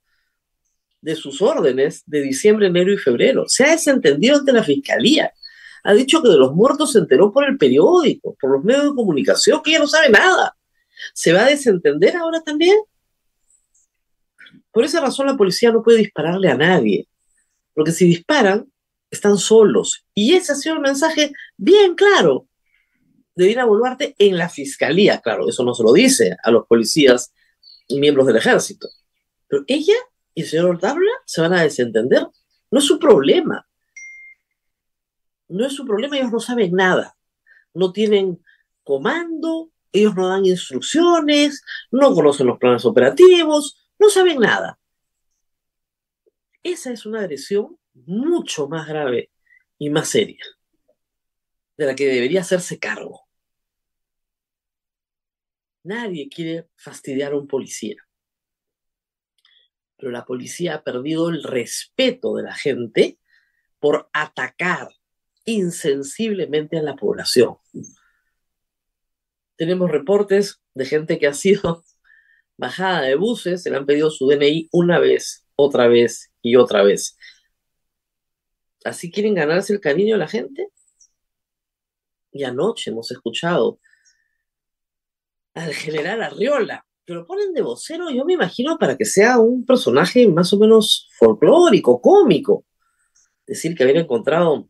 de 1.01 1.15
sus 1.15 1.43
órdenes 1.43 2.03
de 2.07 2.23
diciembre, 2.23 2.69
enero 2.69 2.93
y 2.93 2.99
febrero. 2.99 3.45
Se 3.47 3.65
ha 3.65 3.71
desentendido 3.71 4.39
ante 4.39 4.53
la 4.53 4.65
fiscalía. 4.65 5.33
Ha 5.85 5.93
dicho 5.93 6.23
que 6.23 6.29
de 6.29 6.39
los 6.39 6.55
muertos 6.55 6.93
se 6.93 6.99
enteró 6.99 7.33
por 7.33 7.45
el 7.45 7.57
periódico, 7.57 8.37
por 8.41 8.51
los 8.51 8.65
medios 8.65 8.85
de 8.85 8.95
comunicación, 8.95 9.63
que 9.63 9.71
ella 9.71 9.81
no 9.81 9.87
sabe 9.87 10.11
nada. 10.11 10.57
¿Se 11.15 11.33
va 11.33 11.45
a 11.45 11.49
desentender 11.49 12.17
ahora 12.17 12.41
también? 12.41 12.77
Por 14.73 14.85
esa 14.85 15.01
razón 15.01 15.27
la 15.27 15.37
policía 15.37 15.71
no 15.71 15.83
puede 15.83 15.99
dispararle 15.99 16.51
a 16.51 16.57
nadie, 16.57 17.09
porque 17.75 17.93
si 17.93 18.07
disparan, 18.07 18.71
están 19.11 19.39
solos. 19.39 20.05
Y 20.15 20.35
ese 20.35 20.53
ha 20.53 20.57
sido 20.57 20.75
el 20.75 20.83
mensaje 20.83 21.33
bien 21.57 21.95
claro 21.95 22.47
de 23.39 23.45
Dina 23.45 23.65
Boluarte 23.65 24.17
en 24.19 24.37
la 24.37 24.49
fiscalía. 24.49 25.21
Claro, 25.21 25.49
eso 25.49 25.63
no 25.63 25.73
se 25.73 25.85
lo 25.85 25.93
dice 25.93 26.37
a 26.43 26.51
los 26.51 26.67
policías 26.67 27.33
y 27.87 28.01
miembros 28.01 28.27
del 28.27 28.35
ejército. 28.35 28.89
Pero 29.47 29.63
ella 29.69 29.95
y 30.35 30.43
el 30.43 30.49
señor 30.49 30.71
Ortabla 30.71 31.13
se 31.25 31.41
van 31.41 31.53
a 31.53 31.63
desentender. 31.63 32.27
No 32.73 32.81
es 32.81 32.85
su 32.85 32.99
problema. 32.99 33.65
No 35.47 35.65
es 35.65 35.73
su 35.73 35.87
problema, 35.87 36.17
ellos 36.17 36.33
no 36.33 36.41
saben 36.41 36.73
nada. 36.73 37.17
No 37.75 37.93
tienen 37.93 38.43
comando, 38.83 39.71
ellos 39.93 40.17
no 40.17 40.27
dan 40.27 40.45
instrucciones, 40.45 41.63
no 41.93 42.13
conocen 42.15 42.49
los 42.49 42.59
planes 42.59 42.85
operativos, 42.85 43.89
no 44.01 44.11
saben 44.11 44.41
nada. 44.41 44.81
Esa 46.65 46.91
es 46.91 47.07
una 47.07 47.21
agresión 47.21 47.79
mucho 47.95 48.67
más 48.67 48.89
grave 48.89 49.31
y 49.79 49.91
más 49.91 50.09
seria, 50.09 50.45
de 51.77 51.87
la 51.87 51.95
que 51.95 52.09
debería 52.09 52.41
hacerse 52.41 52.81
cargo. 52.81 53.28
Nadie 55.89 56.29
quiere 56.29 56.69
fastidiar 56.77 57.33
a 57.33 57.39
un 57.39 57.47
policía, 57.47 57.97
pero 59.97 60.13
la 60.13 60.27
policía 60.27 60.75
ha 60.75 60.85
perdido 60.85 61.31
el 61.31 61.43
respeto 61.43 62.35
de 62.35 62.43
la 62.43 62.55
gente 62.55 63.19
por 63.79 64.11
atacar 64.13 64.89
insensiblemente 65.47 66.77
a 66.77 66.83
la 66.83 66.95
población. 66.95 67.57
Tenemos 69.57 69.91
reportes 69.91 70.61
de 70.75 70.85
gente 70.85 71.19
que 71.19 71.27
ha 71.27 71.33
sido 71.33 71.83
bajada 72.59 73.01
de 73.01 73.15
buses, 73.15 73.63
se 73.63 73.71
le 73.71 73.79
han 73.79 73.87
pedido 73.87 74.11
su 74.11 74.29
DNI 74.29 74.69
una 74.73 74.99
vez, 74.99 75.47
otra 75.55 75.89
vez 75.89 76.31
y 76.43 76.57
otra 76.57 76.83
vez. 76.83 77.17
¿Así 78.85 79.11
quieren 79.11 79.33
ganarse 79.33 79.73
el 79.73 79.81
cariño 79.81 80.17
de 80.17 80.21
la 80.21 80.29
gente? 80.29 80.69
Y 82.31 82.45
anoche 82.45 82.91
hemos 82.91 83.11
escuchado 83.11 83.81
al 85.59 85.75
general 85.75 86.23
Arriola, 86.23 86.85
que 87.05 87.15
lo 87.15 87.27
ponen 87.27 87.53
de 87.53 87.63
vocero, 87.63 88.11
yo 88.11 88.25
me 88.25 88.35
imagino, 88.35 88.79
para 88.79 88.97
que 88.97 89.05
sea 89.05 89.39
un 89.39 89.65
personaje 89.65 90.29
más 90.29 90.53
o 90.53 90.59
menos 90.59 91.09
folclórico, 91.19 92.01
cómico. 92.01 92.65
Decir 93.47 93.75
que 93.75 93.85
había 93.85 94.01
encontrado 94.01 94.69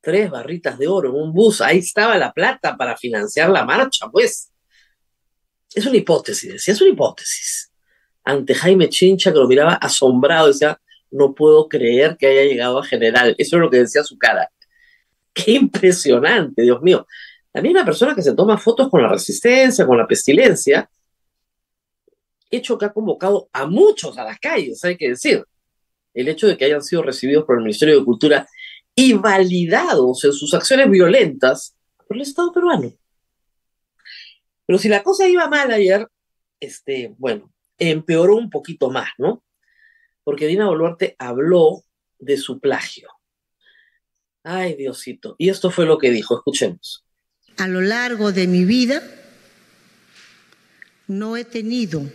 tres 0.00 0.30
barritas 0.30 0.78
de 0.78 0.88
oro 0.88 1.10
en 1.10 1.16
un 1.16 1.32
bus, 1.32 1.60
ahí 1.60 1.78
estaba 1.78 2.16
la 2.18 2.32
plata 2.32 2.76
para 2.76 2.96
financiar 2.96 3.50
la 3.50 3.64
marcha, 3.64 4.08
pues. 4.10 4.50
Es 5.74 5.86
una 5.86 5.96
hipótesis, 5.96 6.68
es 6.68 6.80
una 6.80 6.90
hipótesis. 6.90 7.72
Ante 8.24 8.54
Jaime 8.54 8.88
Chincha, 8.88 9.32
que 9.32 9.38
lo 9.38 9.48
miraba 9.48 9.74
asombrado, 9.74 10.48
decía, 10.48 10.80
no 11.10 11.34
puedo 11.34 11.68
creer 11.68 12.16
que 12.16 12.26
haya 12.26 12.44
llegado 12.44 12.78
a 12.78 12.84
general. 12.84 13.34
Eso 13.38 13.56
es 13.56 13.60
lo 13.60 13.70
que 13.70 13.78
decía 13.78 14.02
su 14.02 14.16
cara. 14.18 14.50
Qué 15.32 15.52
impresionante, 15.52 16.62
Dios 16.62 16.80
mío. 16.82 17.06
La 17.54 17.62
misma 17.62 17.84
persona 17.84 18.14
que 18.14 18.22
se 18.22 18.34
toma 18.34 18.58
fotos 18.58 18.90
con 18.90 19.00
la 19.00 19.08
resistencia, 19.08 19.86
con 19.86 19.96
la 19.96 20.06
pestilencia, 20.06 20.90
hecho 22.50 22.76
que 22.76 22.86
ha 22.86 22.92
convocado 22.92 23.48
a 23.52 23.66
muchos 23.66 24.18
a 24.18 24.24
las 24.24 24.38
calles, 24.38 24.84
hay 24.84 24.96
que 24.96 25.10
decir. 25.10 25.44
El 26.12 26.28
hecho 26.28 26.46
de 26.46 26.56
que 26.56 26.64
hayan 26.64 26.82
sido 26.82 27.02
recibidos 27.02 27.44
por 27.44 27.56
el 27.56 27.62
Ministerio 27.62 27.98
de 27.98 28.04
Cultura 28.04 28.46
y 28.94 29.14
validados 29.14 30.24
en 30.24 30.32
sus 30.32 30.52
acciones 30.54 30.90
violentas 30.90 31.76
por 32.06 32.16
el 32.16 32.22
Estado 32.22 32.52
peruano. 32.52 32.92
Pero 34.66 34.78
si 34.78 34.88
la 34.88 35.02
cosa 35.02 35.28
iba 35.28 35.48
mal 35.48 35.70
ayer, 35.70 36.08
este, 36.60 37.14
bueno, 37.18 37.52
empeoró 37.78 38.36
un 38.36 38.50
poquito 38.50 38.90
más, 38.90 39.10
¿no? 39.18 39.42
Porque 40.22 40.46
Dina 40.46 40.66
Boluarte 40.66 41.16
habló 41.18 41.82
de 42.18 42.36
su 42.36 42.60
plagio. 42.60 43.08
Ay, 44.42 44.74
Diosito. 44.74 45.34
Y 45.38 45.50
esto 45.50 45.70
fue 45.70 45.86
lo 45.86 45.98
que 45.98 46.10
dijo, 46.10 46.36
escuchemos. 46.36 47.04
A 47.56 47.68
lo 47.68 47.80
largo 47.80 48.32
de 48.32 48.46
mi 48.46 48.64
vida 48.64 49.02
no 51.06 51.36
he 51.36 51.44
tenido 51.44 52.10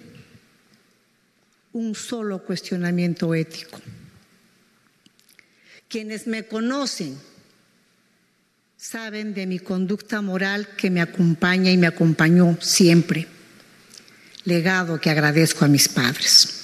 un 1.73 1.95
solo 1.95 2.43
cuestionamiento 2.43 3.33
ético. 3.33 3.79
Quienes 5.87 6.27
me 6.27 6.45
conocen 6.45 7.17
saben 8.77 9.33
de 9.33 9.45
mi 9.45 9.59
conducta 9.59 10.21
moral 10.21 10.69
que 10.77 10.89
me 10.89 11.01
acompaña 11.01 11.71
y 11.71 11.77
me 11.77 11.87
acompañó 11.87 12.57
siempre, 12.61 13.27
legado 14.45 14.99
que 14.99 15.09
agradezco 15.09 15.65
a 15.65 15.67
mis 15.67 15.89
padres. 15.89 16.55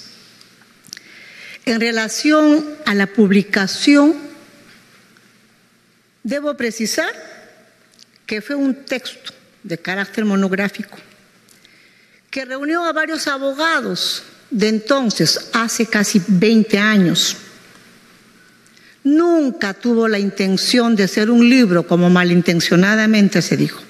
En 1.66 1.82
relación 1.82 2.64
a 2.86 2.94
la 2.94 3.08
publicación, 3.08 4.16
debo 6.24 6.56
precisar 6.56 7.35
que 8.26 8.42
fue 8.42 8.56
un 8.56 8.86
texto 8.86 9.34
de 9.64 9.78
carácter 9.78 10.26
monográfico 10.26 10.98
que 12.30 12.46
reunió 12.46 12.84
a 12.84 12.92
varios 12.92 13.28
abogados 13.28 14.24
de 14.52 14.68
entonces, 14.68 15.50
hace 15.54 15.86
casi 15.86 16.22
20 16.28 16.78
años, 16.78 17.38
nunca 19.04 19.74
tuvo 19.74 20.08
la 20.08 20.20
intención 20.20 20.96
de 20.96 21.08
ser 21.08 21.30
un 21.30 21.50
libro 21.50 21.88
como 21.88 22.10
malintencionadamente 22.10 23.42
se 23.42 23.58
dijo. 23.58 23.82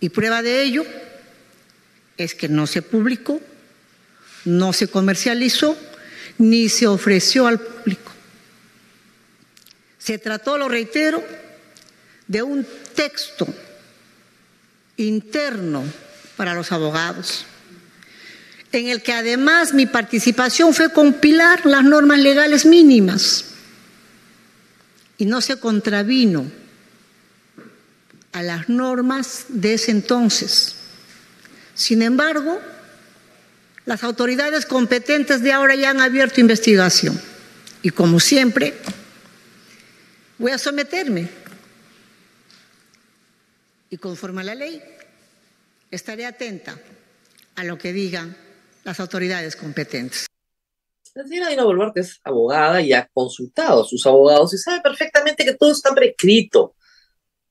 Y 0.00 0.08
prueba 0.08 0.42
de 0.42 0.62
ello 0.62 0.84
es 2.16 2.34
que 2.34 2.48
no 2.48 2.66
se 2.66 2.82
publicó, 2.82 3.40
no 4.44 4.72
se 4.72 4.88
comercializó, 4.88 5.76
ni 6.38 6.68
se 6.68 6.86
ofreció 6.86 7.46
al 7.46 7.60
público. 7.60 8.12
Se 9.98 10.18
trató, 10.18 10.58
lo 10.58 10.68
reitero, 10.68 11.24
de 12.32 12.42
un 12.42 12.66
texto 12.94 13.46
interno 14.96 15.84
para 16.38 16.54
los 16.54 16.72
abogados, 16.72 17.44
en 18.72 18.88
el 18.88 19.02
que 19.02 19.12
además 19.12 19.74
mi 19.74 19.84
participación 19.84 20.72
fue 20.72 20.90
compilar 20.94 21.66
las 21.66 21.84
normas 21.84 22.20
legales 22.20 22.64
mínimas 22.64 23.44
y 25.18 25.26
no 25.26 25.42
se 25.42 25.58
contravino 25.58 26.50
a 28.32 28.42
las 28.42 28.70
normas 28.70 29.44
de 29.48 29.74
ese 29.74 29.90
entonces. 29.90 30.76
Sin 31.74 32.00
embargo, 32.00 32.58
las 33.84 34.02
autoridades 34.04 34.64
competentes 34.64 35.42
de 35.42 35.52
ahora 35.52 35.74
ya 35.74 35.90
han 35.90 36.00
abierto 36.00 36.40
investigación 36.40 37.20
y 37.82 37.90
como 37.90 38.20
siempre, 38.20 38.72
voy 40.38 40.52
a 40.52 40.56
someterme 40.56 41.41
y 43.92 43.98
conforme 43.98 44.40
a 44.40 44.44
la 44.44 44.54
ley 44.54 44.82
estaré 45.90 46.24
atenta 46.24 46.80
a 47.56 47.62
lo 47.62 47.76
que 47.76 47.92
digan 47.92 48.34
las 48.84 48.98
autoridades 49.00 49.54
competentes. 49.54 50.26
La 51.14 51.24
señora 51.24 51.50
Dina 51.50 51.64
Boluarte 51.64 52.00
es 52.00 52.18
abogada 52.24 52.80
y 52.80 52.94
ha 52.94 53.06
consultado 53.12 53.82
a 53.82 53.84
sus 53.84 54.06
abogados 54.06 54.54
y 54.54 54.56
sabe 54.56 54.80
perfectamente 54.80 55.44
que 55.44 55.52
todo 55.52 55.70
está 55.70 55.94
prescrito. 55.94 56.74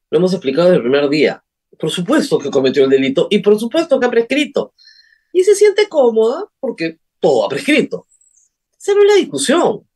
Lo 0.09 0.17
hemos 0.17 0.33
explicado 0.33 0.69
desde 0.69 0.77
el 0.77 0.81
primer 0.81 1.07
día. 1.09 1.43
Por 1.77 1.91
supuesto 1.91 2.39
que 2.39 2.49
cometió 2.49 2.85
el 2.85 2.89
delito 2.89 3.27
y 3.29 3.37
por 3.37 3.59
supuesto 3.59 3.99
que 3.99 4.07
ha 4.07 4.11
prescrito. 4.11 4.73
Y 5.31 5.43
se 5.43 5.53
siente 5.53 5.87
cómoda 5.87 6.45
porque 6.59 6.97
todo 7.19 7.45
ha 7.45 7.49
prescrito. 7.49 8.07
No 8.87 9.03
es 9.03 9.07
la 9.07 9.15
discusión. 9.15 9.87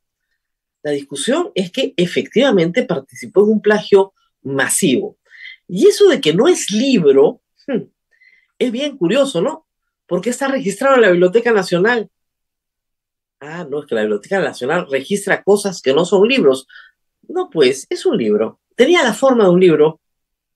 La 0.83 0.91
discusión 0.91 1.51
es 1.55 1.71
que 1.71 1.95
efectivamente 1.97 2.83
participó 2.83 3.43
en 3.45 3.53
un 3.53 3.61
plagio 3.61 4.13
masivo. 4.43 5.17
Y 5.67 5.87
eso 5.87 6.07
de 6.07 6.21
que 6.21 6.33
no 6.33 6.47
es 6.47 6.71
libro, 6.71 7.41
hmm, 7.67 7.83
es 8.59 8.71
bien 8.71 8.97
curioso, 8.97 9.41
¿no? 9.41 9.67
Porque 10.07 10.29
está 10.29 10.47
registrado 10.47 10.95
en 10.95 11.01
la 11.01 11.11
Biblioteca 11.11 11.51
Nacional. 11.51 12.09
Ah, 13.39 13.65
no, 13.69 13.81
es 13.81 13.85
que 13.87 13.95
la 13.95 14.01
Biblioteca 14.01 14.39
Nacional 14.39 14.87
registra 14.89 15.43
cosas 15.43 15.81
que 15.81 15.93
no 15.93 16.05
son 16.05 16.27
libros. 16.27 16.67
No, 17.27 17.49
pues, 17.49 17.87
es 17.89 18.05
un 18.05 18.17
libro. 18.17 18.59
Tenía 18.75 19.03
la 19.03 19.13
forma 19.13 19.45
de 19.45 19.49
un 19.49 19.59
libro, 19.59 19.99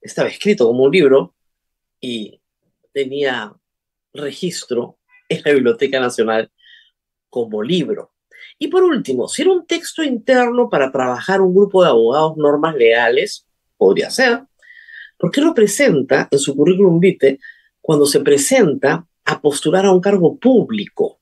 estaba 0.02 0.30
escrito 0.30 0.68
como 0.68 0.84
un 0.84 0.92
libro 0.92 1.36
y 2.00 2.42
tenía 2.94 3.54
registro 4.14 4.98
en 5.30 5.42
la 5.44 5.54
Biblioteca 5.54 6.00
Nacional 6.00 6.52
como 7.30 7.62
libro. 7.62 8.14
Y 8.58 8.68
por 8.68 8.84
último, 8.84 9.28
si 9.28 9.44
era 9.44 9.52
un 9.52 9.66
texto 9.66 10.04
interno 10.04 10.70
para 10.70 10.92
trabajar 10.92 11.42
un 11.42 11.54
grupo 11.54 11.84
de 11.84 11.90
abogados 11.90 12.38
normas 12.38 12.76
legales, 12.76 13.48
podría 13.78 14.10
ser, 14.10 14.44
¿por 15.20 15.32
qué 15.32 15.42
lo 15.42 15.54
presenta 15.54 16.28
en 16.32 16.40
su 16.40 16.56
currículum 16.56 17.00
vitae 17.00 17.40
cuando 17.82 18.06
se 18.06 18.22
presenta 18.22 19.06
a 19.26 19.42
postular 19.42 19.86
a 19.86 19.92
un 19.92 20.00
cargo 20.00 20.40
público? 20.40 21.20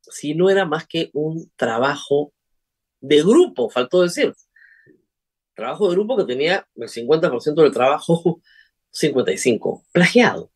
Si 0.00 0.34
no 0.34 0.48
era 0.48 0.64
más 0.64 0.86
que 0.86 1.10
un 1.12 1.52
trabajo 1.56 2.32
de 3.00 3.22
grupo, 3.22 3.68
faltó 3.68 4.02
decir. 4.02 4.32
Trabajo 5.54 5.88
de 5.88 5.94
grupo 5.94 6.16
que 6.16 6.24
tenía 6.24 6.66
el 6.74 6.88
50% 6.88 7.54
del 7.62 7.72
trabajo, 7.72 8.40
55, 8.90 9.84
plagiado. 9.92 10.50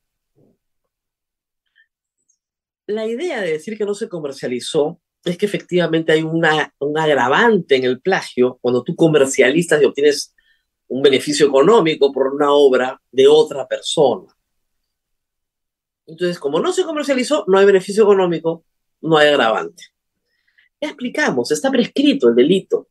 La 2.87 3.07
idea 3.07 3.40
de 3.40 3.52
decir 3.52 3.76
que 3.76 3.85
no 3.85 3.95
se 3.95 4.09
comercializó 4.09 5.00
es 5.25 5.37
que 5.37 5.47
efectivamente 5.47 6.12
hay 6.12 6.23
una, 6.23 6.75
un 6.79 6.99
agravante 6.99 7.76
en 7.76 7.85
el 7.85 8.00
plagio 8.00 8.59
cuando 8.62 8.83
tú 8.83 8.97
comercializas 8.97 9.81
y 9.81 9.85
obtienes 9.85 10.35
un 10.90 11.02
beneficio 11.02 11.47
económico 11.47 12.12
por 12.12 12.35
una 12.35 12.52
obra 12.52 13.00
de 13.12 13.28
otra 13.28 13.66
persona. 13.66 14.26
Entonces, 16.04 16.38
como 16.38 16.59
no 16.59 16.73
se 16.73 16.82
comercializó, 16.82 17.44
no 17.47 17.59
hay 17.59 17.66
beneficio 17.66 18.02
económico, 18.02 18.64
no 19.00 19.16
hay 19.16 19.28
agravante. 19.28 19.85
Ya 20.80 20.88
explicamos, 20.88 21.52
está 21.52 21.70
prescrito 21.70 22.28
el 22.28 22.35
delito. 22.35 22.88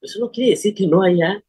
Eso 0.00 0.18
no 0.18 0.30
quiere 0.30 0.52
decir 0.52 0.74
que 0.74 0.86
no 0.86 1.02
haya 1.02 1.44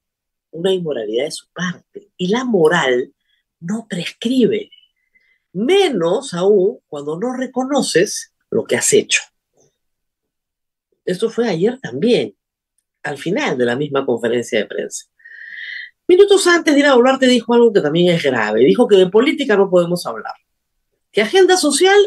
una 0.51 0.73
inmoralidad 0.73 1.23
de 1.23 1.31
su 1.31 1.47
parte. 1.53 2.09
Y 2.17 2.27
la 2.27 2.43
moral 2.43 3.13
no 3.61 3.87
prescribe, 3.89 4.69
menos 5.53 6.33
aún 6.33 6.79
cuando 6.87 7.17
no 7.17 7.33
reconoces 7.33 8.33
lo 8.49 8.65
que 8.65 8.75
has 8.75 8.91
hecho. 8.91 9.21
Esto 11.05 11.29
fue 11.29 11.47
ayer 11.47 11.79
también, 11.79 12.35
al 13.03 13.17
final 13.17 13.57
de 13.57 13.65
la 13.65 13.77
misma 13.77 14.05
conferencia 14.05 14.59
de 14.59 14.65
prensa. 14.65 15.05
Minutos 16.07 16.45
antes, 16.47 16.75
Dina 16.75 16.93
Boluarte 16.93 17.27
dijo 17.27 17.53
algo 17.53 17.73
que 17.73 17.81
también 17.81 18.13
es 18.13 18.23
grave. 18.23 18.61
Dijo 18.61 18.87
que 18.87 18.95
de 18.95 19.07
política 19.07 19.55
no 19.57 19.69
podemos 19.69 20.05
hablar. 20.05 20.33
Que 21.11 21.21
agenda 21.21 21.57
social, 21.57 21.97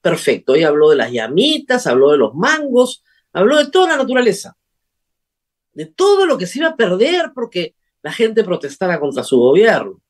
perfecto. 0.00 0.54
Ella 0.54 0.68
habló 0.68 0.90
de 0.90 0.96
las 0.96 1.10
llamitas, 1.10 1.86
habló 1.86 2.10
de 2.10 2.18
los 2.18 2.34
mangos, 2.34 3.02
habló 3.32 3.56
de 3.56 3.70
toda 3.70 3.88
la 3.88 3.96
naturaleza. 3.96 4.56
De 5.72 5.86
todo 5.86 6.26
lo 6.26 6.38
que 6.38 6.46
se 6.46 6.58
iba 6.60 6.68
a 6.68 6.76
perder 6.76 7.32
porque 7.34 7.74
la 8.02 8.12
gente 8.12 8.44
protestara 8.44 9.00
contra 9.00 9.24
su 9.24 9.38
gobierno. 9.38 10.00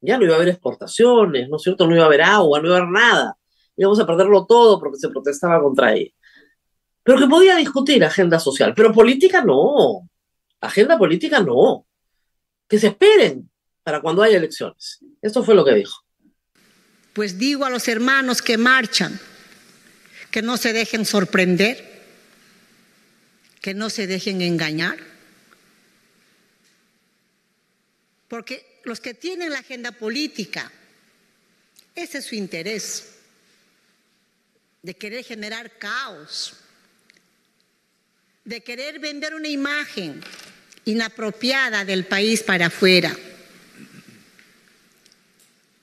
Ya 0.00 0.16
no 0.16 0.24
iba 0.24 0.34
a 0.34 0.36
haber 0.36 0.48
exportaciones, 0.48 1.48
¿no 1.48 1.56
es 1.56 1.62
cierto? 1.62 1.86
No 1.86 1.94
iba 1.94 2.04
a 2.04 2.06
haber 2.06 2.22
agua, 2.22 2.60
no 2.60 2.66
iba 2.66 2.76
a 2.76 2.78
haber 2.78 2.90
nada. 2.90 3.36
Íbamos 3.76 4.00
a 4.00 4.06
perderlo 4.06 4.46
todo 4.46 4.78
porque 4.78 4.98
se 4.98 5.08
protestaba 5.08 5.60
contra 5.60 5.94
ella 5.94 6.12
pero 7.02 7.18
que 7.18 7.26
podía 7.26 7.56
discutir 7.56 8.04
agenda 8.04 8.38
social, 8.38 8.74
pero 8.74 8.92
política 8.92 9.42
no, 9.42 10.08
agenda 10.60 10.98
política 10.98 11.40
no, 11.40 11.86
que 12.70 12.78
se 12.78 12.86
esperen 12.86 13.50
para 13.82 14.00
cuando 14.00 14.22
haya 14.22 14.38
elecciones. 14.38 15.00
Esto 15.20 15.42
fue 15.44 15.56
lo 15.56 15.64
que 15.64 15.74
dijo. 15.74 16.06
Pues 17.12 17.36
digo 17.36 17.64
a 17.64 17.70
los 17.70 17.88
hermanos 17.88 18.40
que 18.40 18.56
marchan, 18.56 19.18
que 20.30 20.40
no 20.40 20.56
se 20.56 20.72
dejen 20.72 21.04
sorprender, 21.04 21.84
que 23.60 23.74
no 23.74 23.90
se 23.90 24.06
dejen 24.06 24.40
engañar, 24.40 24.98
porque 28.28 28.80
los 28.84 29.00
que 29.00 29.14
tienen 29.14 29.50
la 29.50 29.58
agenda 29.58 29.90
política, 29.90 30.70
ese 31.96 32.18
es 32.18 32.24
su 32.24 32.36
interés, 32.36 33.16
de 34.82 34.94
querer 34.94 35.24
generar 35.24 35.76
caos, 35.76 36.54
de 38.44 38.62
querer 38.62 39.00
vender 39.00 39.34
una 39.34 39.48
imagen 39.48 40.22
inapropiada 40.90 41.84
del 41.84 42.04
país 42.06 42.42
para 42.42 42.66
afuera, 42.66 43.16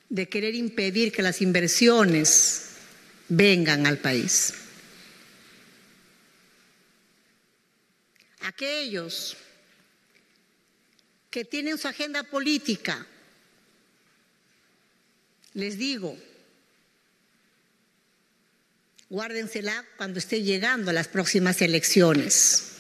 de 0.10 0.30
querer 0.30 0.56
impedir 0.56 1.12
que 1.12 1.22
las 1.22 1.42
inversiones 1.42 2.70
vengan 3.30 3.88
al 3.88 3.98
país. 3.98 4.54
Aquellos 8.42 9.36
que 11.30 11.44
tienen 11.44 11.78
su 11.78 11.88
agenda 11.88 12.24
política, 12.24 13.06
les 15.54 15.78
digo, 15.78 16.18
Guárdensela 19.10 19.86
cuando 19.96 20.20
esté 20.20 20.44
llegando 20.44 20.92
a 20.92 20.94
las 20.94 21.08
próximas 21.08 21.62
elecciones. 21.62 22.77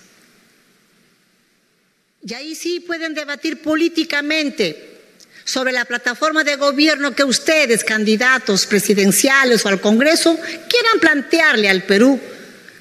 Y 2.28 2.34
ahí 2.34 2.56
sí 2.56 2.82
pueden 2.82 3.14
debatir 3.14 3.62
políticamente 3.62 5.00
sobre 5.46 5.72
la 5.72 5.86
plataforma 5.86 6.44
de 6.44 6.58
gobierno 6.58 7.16
que 7.16 7.24
ustedes, 7.24 7.86
candidatos 7.86 8.66
presidenciales 8.66 9.66
o 9.66 9.70
al 9.70 9.80
Congreso, 9.80 10.36
quieran 10.36 11.00
plantearle 11.00 11.70
al 11.70 11.84
Perú 11.84 12.20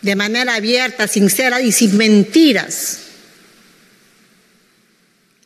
de 0.02 0.16
manera 0.16 0.56
abierta, 0.56 1.06
sincera 1.06 1.61
y 1.61 1.70
sin 1.70 1.96
mentiras. 1.96 3.06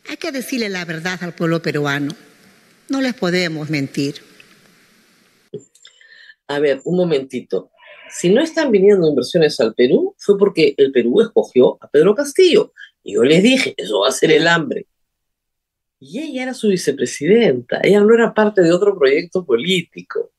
Hay 0.09 0.17
que 0.17 0.33
decirle 0.33 0.71
la 0.71 0.87
verdad 0.87 1.23
al 1.23 1.35
pueblo 1.35 1.61
peruano. 1.61 2.17
No 2.89 3.03
les 3.03 3.13
podemos 3.13 3.69
mentir. 3.69 4.23
A 6.49 6.59
ver, 6.59 6.81
un 6.85 6.97
momentito 6.97 7.71
si 8.11 8.29
no 8.29 8.43
están 8.43 8.71
viniendo 8.71 9.09
inversiones 9.09 9.59
al 9.61 9.75
Perú, 9.75 10.15
fue 10.19 10.37
porque 10.37 10.75
el 10.77 10.91
Perú 10.93 11.21
escogió 11.21 11.79
a 11.81 11.89
Pedro 11.89 12.15
Castillo. 12.15 12.73
Yo 13.13 13.23
les 13.23 13.43
dije, 13.43 13.75
eso 13.77 14.01
va 14.01 14.09
a 14.09 14.13
ser 14.13 14.33
el 14.33 14.47
hambre. 14.47 14.87
Y 15.99 16.21
ella 16.21 16.45
era 16.45 16.55
su 16.55 16.69
vicepresidenta, 16.69 17.81
ella 17.83 18.01
no 18.01 18.15
era 18.15 18.33
parte 18.33 18.63
de 18.63 18.73
otro 18.73 18.99
proyecto 18.99 19.45
político. 19.45 20.33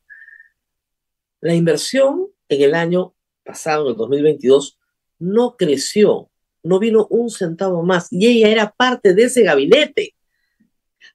La 1.39 1.53
inversión 1.53 2.27
en 2.49 2.61
el 2.61 2.73
año 2.73 3.13
pasado, 3.43 3.85
en 3.85 3.91
el 3.91 3.97
2022, 3.97 4.79
no 5.19 5.55
creció, 5.57 6.29
no 6.63 6.79
vino 6.79 7.07
un 7.09 7.29
centavo 7.29 7.83
más, 7.83 8.07
y 8.11 8.27
ella 8.27 8.49
era 8.49 8.71
parte 8.71 9.13
de 9.13 9.23
ese 9.23 9.43
gabinete. 9.43 10.15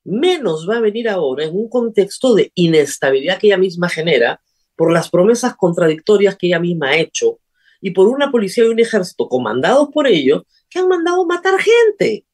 Menos 0.04 0.68
va 0.68 0.76
a 0.76 0.80
venir 0.80 1.08
ahora 1.08 1.44
en 1.44 1.56
un 1.56 1.68
contexto 1.68 2.34
de 2.34 2.52
inestabilidad 2.54 3.38
que 3.38 3.48
ella 3.48 3.58
misma 3.58 3.88
genera, 3.88 4.40
por 4.76 4.92
las 4.92 5.10
promesas 5.10 5.56
contradictorias 5.56 6.36
que 6.36 6.48
ella 6.48 6.60
misma 6.60 6.90
ha 6.90 6.98
hecho 6.98 7.40
y 7.80 7.90
por 7.90 8.08
una 8.08 8.30
policía 8.30 8.64
y 8.64 8.68
un 8.68 8.78
ejército 8.78 9.28
comandados 9.28 9.88
por 9.92 10.06
ellos 10.06 10.42
que 10.68 10.78
han 10.78 10.88
mandado 10.88 11.24
matar 11.26 11.58
gente. 11.60 12.26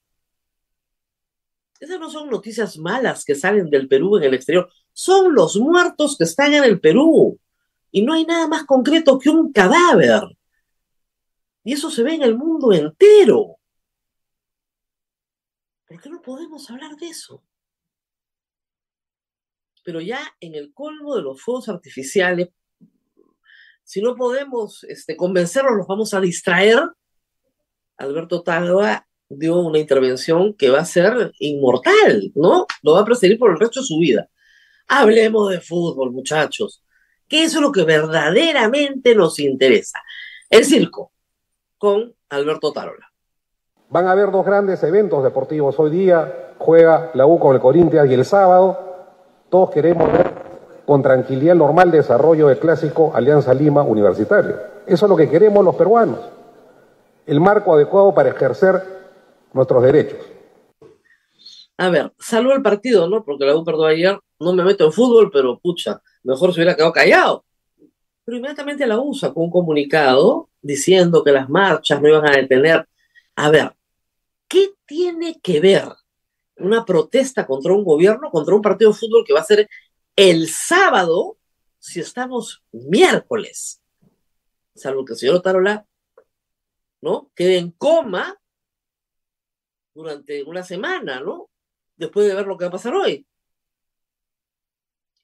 Esas 1.81 1.99
no 1.99 2.11
son 2.11 2.31
noticias 2.31 2.79
malas 2.79 3.25
que 3.25 3.35
salen 3.35 3.69
del 3.69 3.89
Perú 3.89 4.17
en 4.17 4.25
el 4.25 4.35
exterior, 4.35 4.71
son 4.93 5.35
los 5.35 5.57
muertos 5.57 6.17
que 6.17 6.25
están 6.25 6.55
en 6.55 6.65
el 6.65 6.81
Perú. 6.81 7.39
Y 7.91 8.03
no 8.03 8.15
hay 8.15 8.25
nada 8.25 8.49
más 8.49 8.65
concreto 8.65 9.19
que 9.19 9.29
un 9.29 9.53
cadáver. 9.53 10.23
Y 11.65 11.75
eso 11.75 11.91
se 11.91 12.03
ve 12.03 12.15
en 12.15 12.23
el 12.23 12.37
mundo 12.37 12.73
entero. 12.73 13.57
¿Por 15.87 16.01
qué 16.01 16.09
no 16.09 16.23
podemos 16.23 16.71
hablar 16.71 16.97
de 16.97 17.09
eso? 17.09 17.43
pero 19.83 20.01
ya 20.01 20.21
en 20.41 20.55
el 20.55 20.73
colmo 20.73 21.17
de 21.17 21.23
los 21.23 21.41
fuegos 21.41 21.69
artificiales, 21.69 22.49
si 23.85 24.01
no 24.01 24.15
podemos 24.15 24.85
este, 24.85 25.17
convencerlos, 25.17 25.77
los 25.77 25.87
vamos 25.87 26.15
a 26.15 26.21
distraer. 26.21 26.81
Alberto 28.03 28.43
Talva 28.43 29.07
dio 29.29 29.61
una 29.61 29.79
intervención 29.79 30.55
que 30.55 30.71
va 30.71 30.81
a 30.81 30.85
ser 30.85 31.33
inmortal, 31.39 32.33
¿no? 32.35 32.67
Lo 32.83 32.95
va 32.95 33.01
a 33.01 33.05
perseguir 33.05 33.39
por 33.39 33.53
el 33.53 33.61
resto 33.61 33.81
de 33.81 33.87
su 33.87 33.99
vida. 33.99 34.29
Hablemos 34.89 35.51
de 35.51 35.61
fútbol, 35.61 36.11
muchachos, 36.11 36.83
que 37.29 37.45
es 37.45 37.55
lo 37.55 37.71
que 37.71 37.85
verdaderamente 37.85 39.15
nos 39.15 39.39
interesa. 39.39 40.01
El 40.51 40.65
circo, 40.65 41.13
con 41.79 42.13
Alberto 42.29 42.73
Tarola. 42.73 43.07
Van 43.89 44.07
a 44.07 44.13
haber 44.13 44.33
dos 44.33 44.45
grandes 44.45 44.83
eventos 44.83 45.23
deportivos. 45.23 45.79
Hoy 45.79 45.91
día 45.91 46.55
juega 46.59 47.13
la 47.15 47.25
U 47.27 47.39
con 47.39 47.55
el 47.55 47.63
Corinthians 47.63 48.11
y 48.11 48.15
el 48.15 48.25
sábado 48.25 48.79
todos 49.49 49.71
queremos 49.71 50.11
ver 50.13 50.33
con 50.85 51.03
tranquilidad 51.03 51.53
el 51.53 51.59
normal 51.59 51.91
desarrollo 51.91 52.49
del 52.49 52.59
clásico 52.59 53.13
Alianza 53.15 53.55
Lima 53.55 53.83
Universitario. 53.83 54.57
Eso 54.87 55.07
es 55.07 55.11
lo 55.11 55.17
que 55.17 55.31
queremos 55.31 55.65
los 55.65 55.77
peruanos. 55.77 56.42
El 57.33 57.41
marco 57.41 57.75
adecuado 57.75 58.13
para 58.13 58.29
ejercer 58.29 58.83
nuestros 59.55 59.83
derechos. 59.83 60.19
A 61.79 61.89
ver, 61.89 62.13
salvo 62.19 62.53
el 62.53 62.61
partido, 62.61 63.09
¿no? 63.09 63.25
Porque 63.25 63.47
la 63.47 63.57
U 63.57 63.65
perdió 63.65 63.87
ayer, 63.87 64.21
no 64.39 64.53
me 64.53 64.63
meto 64.63 64.85
en 64.85 64.93
fútbol, 64.93 65.31
pero 65.33 65.59
pucha, 65.59 66.03
mejor 66.25 66.53
se 66.53 66.61
hubiera 66.61 66.77
quedado 66.77 66.93
callado. 66.93 67.47
Pero 68.27 68.37
inmediatamente 68.37 68.87
la 68.87 69.01
U 69.01 69.15
sacó 69.15 69.41
un 69.41 69.51
comunicado 69.51 70.51
diciendo 70.61 71.25
que 71.25 71.33
las 71.33 71.49
marchas 71.49 72.03
no 72.03 72.09
iban 72.11 72.29
a 72.29 72.37
detener. 72.37 72.87
A 73.35 73.49
ver, 73.49 73.75
¿qué 74.47 74.75
tiene 74.85 75.41
que 75.41 75.59
ver 75.59 75.89
una 76.59 76.85
protesta 76.85 77.47
contra 77.47 77.73
un 77.73 77.83
gobierno, 77.83 78.31
contra 78.31 78.55
un 78.55 78.61
partido 78.61 78.91
de 78.91 78.99
fútbol 78.99 79.25
que 79.27 79.33
va 79.33 79.41
a 79.41 79.45
ser 79.45 79.71
el 80.17 80.51
sábado 80.51 81.39
si 81.79 81.99
estamos 81.99 82.63
miércoles? 82.73 83.81
Salvo 84.75 85.07
que 85.07 85.15
el 85.15 85.19
señor 85.19 85.37
Otarola, 85.37 85.87
¿no? 87.03 87.31
Quede 87.35 87.59
en 87.59 87.73
coma 87.73 88.39
durante 89.95 90.43
una 90.45 90.63
semana, 90.63 91.21
¿no? 91.21 91.51
Después 91.97 92.27
de 92.27 92.35
ver 92.35 92.47
lo 92.47 92.57
que 92.57 92.65
va 92.65 92.69
a 92.69 92.73
pasar 92.73 92.95
hoy. 92.95 93.27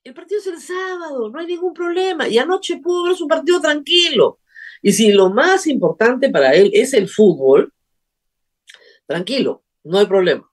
El 0.04 0.14
partido 0.14 0.40
es 0.40 0.46
el 0.46 0.60
sábado, 0.60 1.30
no 1.30 1.38
hay 1.38 1.46
ningún 1.46 1.72
problema. 1.72 2.28
Y 2.28 2.38
anoche 2.38 2.78
pudo 2.78 3.04
ver 3.04 3.16
su 3.16 3.26
partido 3.26 3.60
tranquilo. 3.60 4.40
Y 4.82 4.92
si 4.92 5.12
lo 5.12 5.30
más 5.30 5.66
importante 5.66 6.30
para 6.30 6.54
él 6.54 6.70
es 6.72 6.94
el 6.94 7.08
fútbol, 7.08 7.72
tranquilo, 9.06 9.64
no 9.84 9.98
hay 9.98 10.06
problema. 10.06 10.50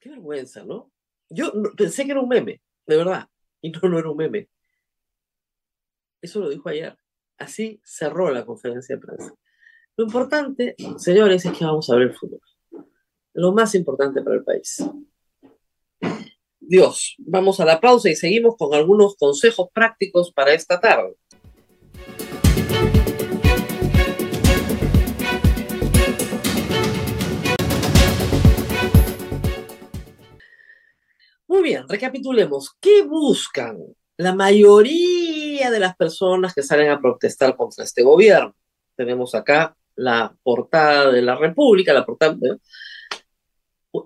Qué 0.00 0.10
vergüenza, 0.10 0.64
¿no? 0.64 0.90
Yo 1.28 1.52
pensé 1.76 2.04
que 2.04 2.12
era 2.12 2.20
un 2.20 2.28
meme, 2.28 2.60
de 2.86 2.96
verdad. 2.96 3.28
Y 3.60 3.70
no, 3.70 3.80
no 3.88 3.98
era 3.98 4.10
un 4.10 4.16
meme. 4.16 4.48
Eso 6.20 6.40
lo 6.40 6.48
dijo 6.48 6.68
ayer. 6.68 6.96
Así 7.38 7.80
cerró 7.84 8.30
la 8.30 8.46
conferencia 8.46 8.96
de 8.96 9.02
prensa. 9.02 9.34
Lo 9.96 10.04
importante, 10.04 10.74
señores, 10.96 11.44
es 11.44 11.52
que 11.56 11.64
vamos 11.64 11.88
a 11.90 11.94
ver 11.94 12.08
el 12.08 12.14
fútbol. 12.14 12.40
Lo 13.34 13.52
más 13.52 13.74
importante 13.74 14.22
para 14.22 14.36
el 14.36 14.44
país. 14.44 14.82
Dios, 16.58 17.14
vamos 17.18 17.60
a 17.60 17.64
la 17.64 17.80
pausa 17.80 18.08
y 18.10 18.16
seguimos 18.16 18.56
con 18.56 18.74
algunos 18.74 19.16
consejos 19.16 19.68
prácticos 19.72 20.32
para 20.32 20.54
esta 20.54 20.80
tarde. 20.80 21.14
Muy 31.46 31.62
bien, 31.62 31.88
recapitulemos. 31.88 32.74
¿Qué 32.80 33.02
buscan 33.02 33.78
la 34.16 34.34
mayoría 34.34 35.35
de 35.70 35.80
las 35.80 35.96
personas 35.96 36.54
que 36.54 36.62
salen 36.62 36.90
a 36.90 37.00
protestar 37.00 37.56
contra 37.56 37.84
este 37.84 38.02
gobierno? 38.02 38.54
Tenemos 38.96 39.34
acá 39.34 39.76
la 39.94 40.36
portada 40.42 41.10
de 41.10 41.22
la 41.22 41.36
República, 41.36 41.92
la 41.92 42.04
portada, 42.04 42.36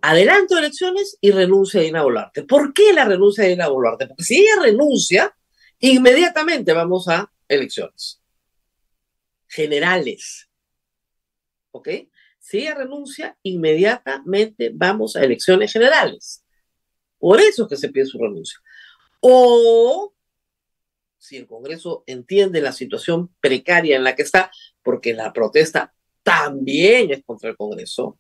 adelanto 0.03 0.55
de 0.55 0.61
elecciones 0.61 1.19
y 1.21 1.31
renuncia 1.31 1.81
a 1.81 1.85
Dina 1.85 2.03
Boluarte. 2.03 2.45
¿Por 2.45 2.73
qué 2.73 2.93
la 2.93 3.05
renuncia 3.05 3.45
a 3.45 3.49
Dina 3.49 3.69
Boluarte? 3.69 4.07
Porque 4.07 4.25
si 4.25 4.41
ella 4.41 4.63
renuncia, 4.63 5.35
inmediatamente 5.81 6.73
vamos 6.73 7.09
a 7.09 7.33
elecciones 7.49 8.21
generales. 9.49 10.49
¿Ok? 11.73 11.89
Si 12.39 12.59
ella 12.59 12.75
renuncia, 12.75 13.37
inmediatamente 13.43 14.71
vamos 14.75 15.17
a 15.17 15.23
elecciones 15.23 15.73
generales. 15.73 16.45
Por 17.19 17.41
eso 17.41 17.65
es 17.65 17.69
que 17.69 17.77
se 17.77 17.91
pide 17.91 18.07
su 18.07 18.19
renuncia. 18.19 18.59
O 19.21 20.15
si 21.21 21.37
el 21.37 21.47
Congreso 21.47 22.03
entiende 22.07 22.63
la 22.63 22.73
situación 22.73 23.29
precaria 23.41 23.95
en 23.97 24.05
la 24.05 24.17
que 24.17 24.23
está, 24.23 24.51
porque 24.83 25.13
la 25.13 25.35
protesta 25.35 25.93
también 26.23 27.11
es 27.11 27.23
contra 27.23 27.51
el 27.51 27.57
Congreso, 27.59 28.19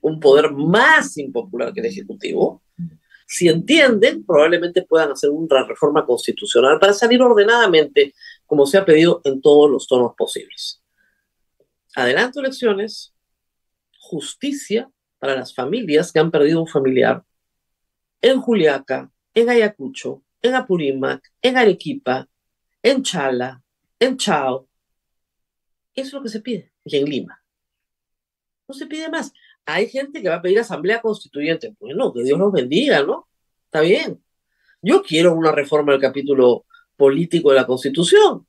un 0.00 0.18
poder 0.18 0.52
más 0.52 1.18
impopular 1.18 1.74
que 1.74 1.80
el 1.80 1.86
Ejecutivo, 1.86 2.62
si 3.26 3.48
entienden, 3.48 4.24
probablemente 4.24 4.82
puedan 4.82 5.12
hacer 5.12 5.28
una 5.28 5.62
reforma 5.66 6.06
constitucional 6.06 6.78
para 6.80 6.94
salir 6.94 7.20
ordenadamente, 7.20 8.14
como 8.46 8.64
se 8.64 8.78
ha 8.78 8.84
pedido 8.86 9.20
en 9.24 9.42
todos 9.42 9.70
los 9.70 9.86
tonos 9.86 10.14
posibles. 10.16 10.82
Adelanto 11.94 12.40
elecciones, 12.40 13.14
justicia 14.00 14.90
para 15.18 15.36
las 15.36 15.54
familias 15.54 16.10
que 16.10 16.18
han 16.18 16.30
perdido 16.30 16.62
un 16.62 16.66
familiar 16.66 17.22
en 18.22 18.40
Juliaca, 18.40 19.10
en 19.34 19.50
Ayacucho, 19.50 20.22
en 20.40 20.54
Apurímac, 20.54 21.22
en 21.42 21.58
Arequipa, 21.58 22.26
en 22.82 23.02
Chala, 23.02 23.62
en 23.98 24.16
Chao. 24.16 24.68
Eso 25.94 26.06
es 26.06 26.12
lo 26.12 26.22
que 26.22 26.28
se 26.28 26.40
pide. 26.40 26.72
Y 26.84 26.96
en 26.96 27.04
Lima. 27.04 27.42
No 28.66 28.74
se 28.74 28.86
pide 28.86 29.08
más 29.08 29.32
hay 29.68 29.86
gente 29.88 30.22
que 30.22 30.30
va 30.30 30.36
a 30.36 30.42
pedir 30.42 30.58
asamblea 30.58 31.02
constituyente. 31.02 31.76
Bueno, 31.78 32.10
que 32.12 32.22
Dios 32.22 32.38
los 32.38 32.50
bendiga, 32.50 33.02
¿no? 33.02 33.28
Está 33.66 33.82
bien. 33.82 34.24
Yo 34.80 35.02
quiero 35.02 35.34
una 35.34 35.52
reforma 35.52 35.92
del 35.92 36.00
capítulo 36.00 36.64
político 36.96 37.50
de 37.50 37.56
la 37.56 37.66
Constitución. 37.66 38.46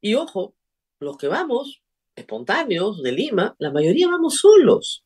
Y 0.00 0.14
ojo, 0.14 0.56
los 0.98 1.16
que 1.16 1.28
vamos, 1.28 1.80
espontáneos, 2.16 3.02
de 3.04 3.12
Lima, 3.12 3.54
la 3.60 3.70
mayoría 3.70 4.08
vamos 4.08 4.38
solos. 4.38 5.04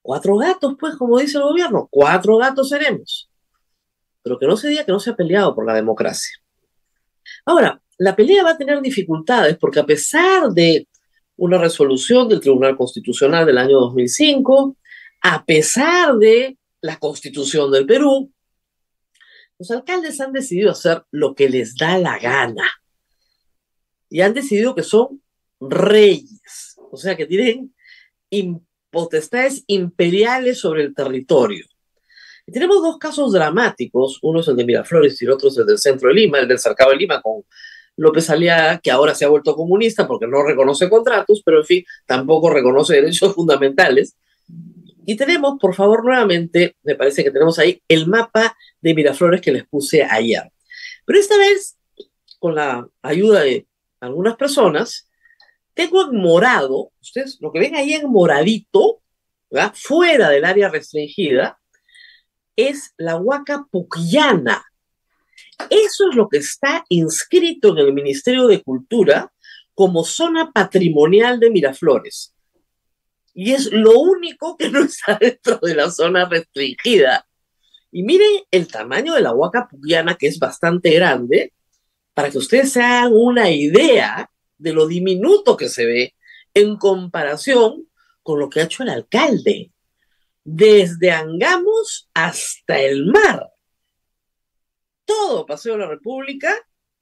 Cuatro 0.00 0.36
gatos, 0.38 0.74
pues, 0.76 0.96
como 0.96 1.20
dice 1.20 1.38
el 1.38 1.44
gobierno, 1.44 1.86
cuatro 1.92 2.38
gatos 2.38 2.70
seremos. 2.70 3.30
Pero 4.22 4.38
que 4.38 4.46
no 4.46 4.56
se 4.56 4.68
diga 4.68 4.84
que 4.84 4.92
no 4.92 5.00
se 5.00 5.10
ha 5.10 5.16
peleado 5.16 5.54
por 5.54 5.66
la 5.66 5.74
democracia. 5.74 6.36
Ahora, 7.44 7.80
la 7.98 8.16
pelea 8.16 8.44
va 8.44 8.50
a 8.50 8.58
tener 8.58 8.80
dificultades 8.80 9.56
porque 9.58 9.80
a 9.80 9.86
pesar 9.86 10.50
de 10.50 10.88
una 11.36 11.58
resolución 11.58 12.28
del 12.28 12.40
Tribunal 12.40 12.76
Constitucional 12.76 13.46
del 13.46 13.58
año 13.58 13.80
2005, 13.80 14.76
a 15.22 15.44
pesar 15.44 16.16
de 16.16 16.56
la 16.80 16.98
Constitución 16.98 17.70
del 17.70 17.86
Perú, 17.86 18.32
los 19.58 19.70
alcaldes 19.70 20.20
han 20.20 20.32
decidido 20.32 20.72
hacer 20.72 21.04
lo 21.10 21.34
que 21.34 21.48
les 21.48 21.76
da 21.76 21.98
la 21.98 22.18
gana. 22.18 22.68
Y 24.08 24.20
han 24.20 24.34
decidido 24.34 24.74
que 24.74 24.82
son 24.82 25.22
reyes, 25.60 26.76
o 26.90 26.96
sea, 26.96 27.16
que 27.16 27.26
tienen 27.26 27.72
potestades 28.90 29.64
imperiales 29.68 30.58
sobre 30.58 30.82
el 30.82 30.94
territorio. 30.94 31.64
Tenemos 32.52 32.82
dos 32.82 32.98
casos 32.98 33.32
dramáticos, 33.32 34.18
uno 34.22 34.40
es 34.40 34.48
el 34.48 34.56
de 34.56 34.64
Miraflores 34.64 35.20
y 35.20 35.24
el 35.24 35.30
otro 35.30 35.48
es 35.48 35.56
el 35.56 35.66
del 35.66 35.78
centro 35.78 36.08
de 36.08 36.14
Lima, 36.14 36.38
el 36.38 36.48
del 36.48 36.58
cercado 36.58 36.90
de 36.90 36.96
Lima, 36.96 37.22
con 37.22 37.44
López 37.96 38.28
Aliaga, 38.28 38.78
que 38.78 38.90
ahora 38.90 39.14
se 39.14 39.24
ha 39.24 39.28
vuelto 39.28 39.54
comunista 39.54 40.06
porque 40.06 40.26
no 40.26 40.42
reconoce 40.42 40.90
contratos, 40.90 41.42
pero 41.44 41.60
en 41.60 41.64
fin, 41.64 41.84
tampoco 42.06 42.50
reconoce 42.50 42.94
derechos 43.00 43.34
fundamentales. 43.34 44.16
Y 45.06 45.16
tenemos, 45.16 45.58
por 45.58 45.74
favor, 45.74 46.04
nuevamente, 46.04 46.76
me 46.82 46.94
parece 46.94 47.24
que 47.24 47.30
tenemos 47.30 47.58
ahí 47.58 47.80
el 47.88 48.06
mapa 48.06 48.56
de 48.80 48.94
Miraflores 48.94 49.40
que 49.40 49.52
les 49.52 49.66
puse 49.66 50.04
ayer. 50.04 50.52
Pero 51.04 51.18
esta 51.18 51.36
vez, 51.38 51.76
con 52.38 52.54
la 52.54 52.86
ayuda 53.02 53.40
de 53.40 53.66
algunas 54.00 54.36
personas, 54.36 55.08
tengo 55.74 56.02
en 56.02 56.16
morado, 56.18 56.92
ustedes 57.00 57.38
lo 57.40 57.50
que 57.50 57.60
ven 57.60 57.74
ahí 57.74 57.94
en 57.94 58.10
moradito, 58.10 59.00
fuera 59.74 60.28
del 60.28 60.44
área 60.44 60.68
restringida, 60.68 61.58
es 62.56 62.94
la 62.96 63.16
Huaca 63.16 63.66
Pucllana, 63.70 64.64
eso 65.70 66.08
es 66.10 66.16
lo 66.16 66.28
que 66.28 66.38
está 66.38 66.84
inscrito 66.88 67.70
en 67.70 67.78
el 67.78 67.92
Ministerio 67.92 68.46
de 68.46 68.62
Cultura 68.62 69.32
como 69.74 70.04
zona 70.04 70.52
patrimonial 70.52 71.40
de 71.40 71.50
Miraflores. 71.50 72.34
Y 73.34 73.52
es 73.52 73.72
lo 73.72 73.98
único 73.98 74.56
que 74.56 74.70
no 74.70 74.80
está 74.80 75.16
dentro 75.20 75.58
de 75.62 75.74
la 75.74 75.90
zona 75.90 76.28
restringida. 76.28 77.26
Y 77.90 78.02
miren 78.02 78.42
el 78.50 78.68
tamaño 78.68 79.14
de 79.14 79.22
la 79.22 79.32
huaca 79.32 79.68
pugliana, 79.68 80.16
que 80.16 80.26
es 80.26 80.38
bastante 80.38 80.90
grande, 80.90 81.52
para 82.14 82.30
que 82.30 82.38
ustedes 82.38 82.72
se 82.72 82.82
hagan 82.82 83.12
una 83.14 83.50
idea 83.50 84.30
de 84.58 84.72
lo 84.72 84.86
diminuto 84.86 85.56
que 85.56 85.68
se 85.68 85.86
ve 85.86 86.14
en 86.54 86.76
comparación 86.76 87.88
con 88.22 88.38
lo 88.38 88.48
que 88.48 88.60
ha 88.60 88.64
hecho 88.64 88.82
el 88.82 88.90
alcalde. 88.90 89.71
Desde 90.44 91.10
Angamos 91.12 92.10
hasta 92.14 92.80
el 92.80 93.06
mar 93.06 93.52
todo 95.04 95.46
Paseo 95.46 95.74
de 95.74 95.80
la 95.80 95.88
República, 95.88 96.54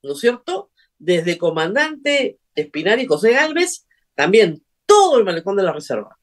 ¿no 0.03 0.12
es 0.12 0.20
cierto? 0.20 0.70
Desde 0.98 1.38
Comandante 1.38 2.38
Espinar 2.55 2.98
y 2.98 3.07
José 3.07 3.33
Galvez, 3.33 3.87
también 4.14 4.64
todo 4.87 5.18
el 5.18 5.24
malecón 5.24 5.57
de 5.57 5.62
la 5.62 5.72
Reserva. 5.72 6.18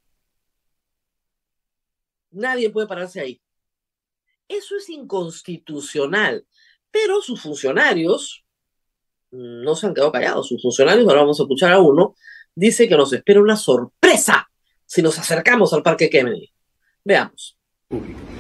Nadie 2.32 2.70
puede 2.70 2.88
pararse 2.88 3.22
ahí. 3.22 3.42
Eso 4.48 4.76
es 4.78 4.90
inconstitucional, 4.90 6.46
pero 6.92 7.22
sus 7.22 7.42
funcionarios 7.42 8.46
no 9.32 9.76
se 9.76 9.88
han 9.88 9.94
quedado 9.94 10.12
callados. 10.12 10.48
Sus 10.48 10.62
funcionarios, 10.62 11.08
ahora 11.08 11.22
vamos 11.22 11.40
a 11.40 11.44
escuchar 11.44 11.72
a 11.72 11.80
uno, 11.80 12.16
dice 12.54 12.88
que 12.88 12.96
nos 12.96 13.12
espera 13.14 13.42
una 13.42 13.58
sorpresa 13.58 14.50
si 14.86 15.02
nos 15.02 15.18
acercamos 15.18 15.74
al 15.74 15.84
Parque 15.84 16.10
Kennedy. 16.10 16.54
Veamos. 17.08 17.58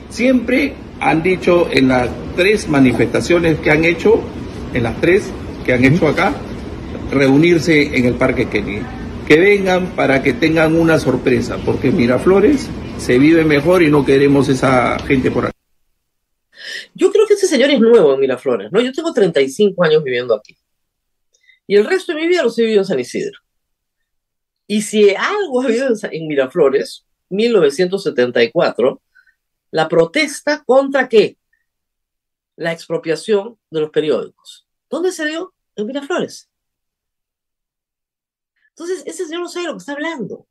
Siempre 0.09 0.73
han 0.99 1.23
dicho 1.23 1.69
en 1.71 1.87
las 1.87 2.09
tres 2.35 2.67
manifestaciones 2.67 3.59
que 3.59 3.71
han 3.71 3.85
hecho, 3.85 4.21
en 4.73 4.83
las 4.83 4.99
tres 4.99 5.31
que 5.65 5.71
han 5.71 5.85
hecho 5.85 6.05
acá, 6.09 6.35
reunirse 7.09 7.97
en 7.97 8.05
el 8.05 8.15
Parque 8.15 8.49
Kennedy. 8.49 8.85
Que 9.25 9.39
vengan 9.39 9.95
para 9.95 10.21
que 10.21 10.33
tengan 10.33 10.75
una 10.75 10.99
sorpresa, 10.99 11.57
porque 11.65 11.91
Miraflores 11.91 12.69
se 12.97 13.17
vive 13.17 13.45
mejor 13.45 13.83
y 13.83 13.89
no 13.89 14.05
queremos 14.05 14.49
esa 14.49 14.99
gente 14.99 15.31
por 15.31 15.45
aquí. 15.45 15.57
Yo 16.93 17.09
creo 17.11 17.25
que 17.25 17.35
ese 17.35 17.47
señor 17.47 17.69
es 17.69 17.79
nuevo 17.79 18.13
en 18.13 18.19
Miraflores, 18.19 18.69
¿no? 18.71 18.81
Yo 18.81 18.91
tengo 18.91 19.13
35 19.13 19.81
años 19.83 20.03
viviendo 20.03 20.35
aquí. 20.35 20.57
Y 21.67 21.75
el 21.77 21.85
resto 21.85 22.13
de 22.13 22.21
mi 22.21 22.27
vida 22.27 22.43
los 22.43 22.57
he 22.59 22.63
vivido 22.63 22.81
en 22.81 22.85
San 22.85 22.99
Isidro. 22.99 23.39
Y 24.65 24.81
si 24.81 25.09
algo 25.15 25.61
ha 25.61 25.65
habido 25.65 25.87
en 26.11 26.27
Miraflores, 26.27 27.06
1974, 27.29 29.01
la 29.71 29.87
protesta 29.87 30.63
contra 30.63 31.09
qué? 31.09 31.37
La 32.55 32.71
expropiación 32.71 33.59
de 33.69 33.81
los 33.81 33.89
periódicos. 33.91 34.67
¿Dónde 34.89 35.11
se 35.11 35.25
dio? 35.25 35.53
En 35.75 35.85
Miraflores. 35.85 36.49
Entonces, 38.69 39.03
ese 39.05 39.25
señor 39.25 39.41
no 39.41 39.49
sabe 39.49 39.67
lo 39.67 39.73
que 39.73 39.79
está 39.79 39.93
hablando. 39.93 40.47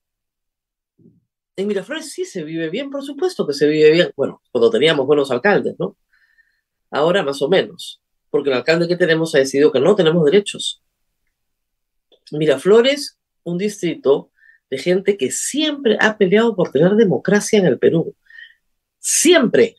En 1.56 1.66
Miraflores 1.66 2.12
sí 2.12 2.24
se 2.24 2.44
vive 2.44 2.68
bien, 2.68 2.90
por 2.90 3.02
supuesto 3.02 3.46
que 3.46 3.54
se 3.54 3.66
vive 3.66 3.90
bien. 3.92 4.12
Bueno, 4.16 4.42
cuando 4.52 4.70
teníamos 4.70 5.06
buenos 5.06 5.30
alcaldes, 5.30 5.74
¿no? 5.78 5.96
Ahora 6.90 7.22
más 7.22 7.40
o 7.40 7.48
menos, 7.48 8.02
porque 8.30 8.50
el 8.50 8.56
alcalde 8.56 8.86
que 8.86 8.96
tenemos 8.96 9.34
ha 9.34 9.38
decidido 9.38 9.72
que 9.72 9.80
no 9.80 9.96
tenemos 9.96 10.24
derechos. 10.24 10.82
Miraflores, 12.30 13.18
un 13.44 13.58
distrito 13.58 14.30
de 14.70 14.78
gente 14.78 15.16
que 15.16 15.30
siempre 15.30 15.96
ha 16.00 16.16
peleado 16.18 16.56
por 16.56 16.70
tener 16.70 16.92
democracia 16.96 17.58
en 17.58 17.66
el 17.66 17.78
Perú. 17.78 18.14
Siempre. 18.98 19.76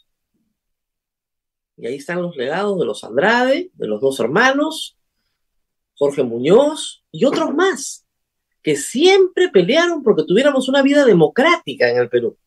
Y 1.75 1.87
ahí 1.87 1.95
están 1.95 2.21
los 2.21 2.35
legados 2.35 2.79
de 2.79 2.85
los 2.85 3.03
Andrade, 3.03 3.69
de 3.73 3.87
los 3.87 4.01
dos 4.01 4.19
hermanos, 4.19 4.97
Jorge 5.95 6.23
Muñoz 6.23 7.03
y 7.11 7.25
otros 7.25 7.53
más 7.53 8.07
que 8.67 8.75
siempre 8.75 9.47
pelearon 9.47 10.03
porque 10.03 10.25
tuviéramos 10.25 10.67
una 10.67 10.81
vida 10.81 11.05
democrática 11.05 11.89
en 11.89 11.99
el 11.99 12.09
Perú. 12.09 12.37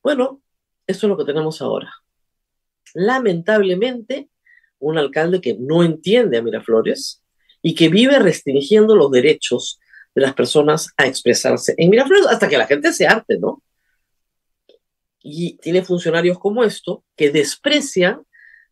Bueno, 0.00 0.40
eso 0.86 1.06
es 1.06 1.10
lo 1.10 1.16
que 1.16 1.24
tenemos 1.24 1.60
ahora. 1.60 1.92
Lamentablemente, 2.94 4.28
un 4.78 4.98
alcalde 4.98 5.40
que 5.40 5.56
no 5.58 5.82
entiende 5.82 6.38
a 6.38 6.42
Miraflores 6.42 7.24
y 7.60 7.74
que 7.74 7.88
vive 7.88 8.20
restringiendo 8.20 8.94
los 8.94 9.10
derechos 9.10 9.80
de 10.16 10.22
las 10.22 10.34
personas 10.34 10.88
a 10.96 11.06
expresarse 11.06 11.74
en 11.76 11.90
Miraflores 11.90 12.26
hasta 12.26 12.48
que 12.48 12.56
la 12.56 12.66
gente 12.66 12.90
se 12.94 13.06
arte, 13.06 13.38
¿no? 13.38 13.62
Y 15.22 15.58
tiene 15.58 15.84
funcionarios 15.84 16.38
como 16.38 16.64
esto 16.64 17.04
que 17.14 17.30
desprecian, 17.30 18.26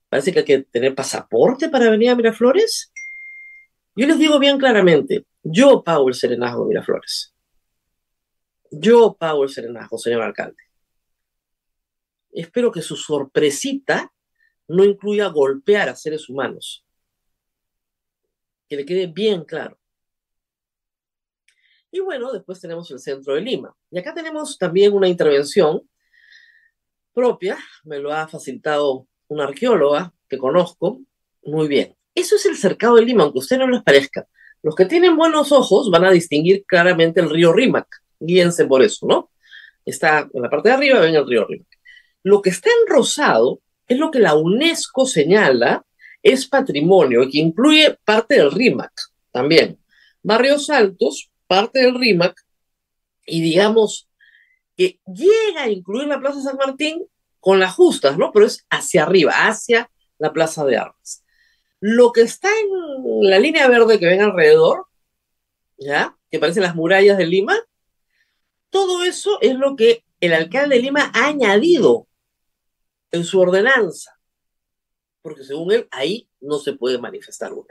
parece 0.08 0.32
que 0.32 0.38
hay 0.38 0.44
que 0.46 0.62
tener 0.62 0.94
pasaporte 0.94 1.68
para 1.68 1.90
venir 1.90 2.08
a 2.08 2.16
Miraflores. 2.16 2.90
Yo 3.94 4.06
les 4.06 4.18
digo 4.18 4.38
bien 4.38 4.56
claramente, 4.56 5.26
yo 5.42 5.84
pago 5.84 6.08
el 6.08 6.14
serenazgo 6.14 6.62
de 6.62 6.68
Miraflores. 6.70 7.34
Yo 8.70 9.14
pago 9.14 9.42
el 9.44 9.50
serenazgo, 9.50 9.98
señor 9.98 10.22
alcalde. 10.22 10.62
Espero 12.32 12.72
que 12.72 12.80
su 12.80 12.96
sorpresita 12.96 14.10
no 14.68 14.82
incluya 14.82 15.28
golpear 15.28 15.90
a 15.90 15.94
seres 15.94 16.30
humanos. 16.30 16.86
Que 18.66 18.76
le 18.76 18.86
quede 18.86 19.08
bien 19.08 19.44
claro. 19.44 19.78
Y 21.94 22.00
bueno, 22.00 22.32
después 22.32 22.60
tenemos 22.60 22.90
el 22.90 22.98
centro 22.98 23.36
de 23.36 23.40
Lima. 23.40 23.72
Y 23.88 24.00
acá 24.00 24.12
tenemos 24.12 24.58
también 24.58 24.94
una 24.94 25.06
intervención 25.06 25.88
propia, 27.12 27.56
me 27.84 28.00
lo 28.00 28.12
ha 28.12 28.26
facilitado 28.26 29.06
una 29.28 29.44
arqueóloga 29.44 30.12
que 30.28 30.36
conozco 30.36 31.00
muy 31.44 31.68
bien. 31.68 31.94
Eso 32.12 32.34
es 32.34 32.46
el 32.46 32.56
cercado 32.56 32.96
de 32.96 33.02
Lima, 33.02 33.22
aunque 33.22 33.38
a 33.38 33.42
usted 33.42 33.58
no 33.58 33.68
les 33.68 33.80
parezca. 33.84 34.26
Los 34.60 34.74
que 34.74 34.86
tienen 34.86 35.16
buenos 35.16 35.52
ojos 35.52 35.88
van 35.88 36.04
a 36.04 36.10
distinguir 36.10 36.64
claramente 36.66 37.20
el 37.20 37.30
río 37.30 37.52
Rímac. 37.52 37.86
Guíense 38.18 38.64
por 38.64 38.82
eso, 38.82 39.06
¿no? 39.06 39.30
Está 39.84 40.28
en 40.34 40.42
la 40.42 40.50
parte 40.50 40.70
de 40.70 40.74
arriba, 40.74 40.98
ven 40.98 41.14
el 41.14 41.28
río 41.28 41.46
Rímac. 41.46 41.78
Lo 42.24 42.42
que 42.42 42.50
está 42.50 42.70
en 42.70 42.92
rosado 42.92 43.60
es 43.86 43.98
lo 43.98 44.10
que 44.10 44.18
la 44.18 44.34
UNESCO 44.34 45.06
señala 45.06 45.86
es 46.24 46.48
patrimonio 46.48 47.22
y 47.22 47.30
que 47.30 47.38
incluye 47.38 47.96
parte 48.04 48.34
del 48.34 48.50
Rímac 48.50 48.90
también. 49.30 49.78
Barrios 50.24 50.70
Altos, 50.70 51.30
parte 51.46 51.80
del 51.80 51.98
Rímac, 51.98 52.34
y 53.26 53.40
digamos 53.40 54.08
que 54.76 55.00
llega 55.06 55.62
a 55.62 55.70
incluir 55.70 56.08
la 56.08 56.20
Plaza 56.20 56.42
San 56.42 56.56
Martín 56.56 57.06
con 57.40 57.60
las 57.60 57.74
justas, 57.74 58.18
¿no? 58.18 58.32
Pero 58.32 58.46
es 58.46 58.66
hacia 58.70 59.04
arriba, 59.04 59.32
hacia 59.46 59.90
la 60.18 60.32
Plaza 60.32 60.64
de 60.64 60.76
Armas. 60.76 61.24
Lo 61.80 62.12
que 62.12 62.22
está 62.22 62.48
en 62.48 63.28
la 63.28 63.38
línea 63.38 63.68
verde 63.68 63.98
que 63.98 64.06
ven 64.06 64.22
alrededor, 64.22 64.86
¿ya? 65.76 66.16
Que 66.30 66.38
parecen 66.38 66.62
las 66.62 66.74
murallas 66.74 67.18
de 67.18 67.26
Lima, 67.26 67.56
todo 68.70 69.04
eso 69.04 69.38
es 69.40 69.54
lo 69.54 69.76
que 69.76 70.04
el 70.20 70.32
alcalde 70.32 70.76
de 70.76 70.82
Lima 70.82 71.10
ha 71.14 71.26
añadido 71.26 72.08
en 73.12 73.24
su 73.24 73.38
ordenanza, 73.38 74.18
porque 75.22 75.44
según 75.44 75.72
él 75.72 75.88
ahí 75.90 76.28
no 76.40 76.58
se 76.58 76.72
puede 76.72 76.98
manifestar 76.98 77.52
uno. 77.52 77.68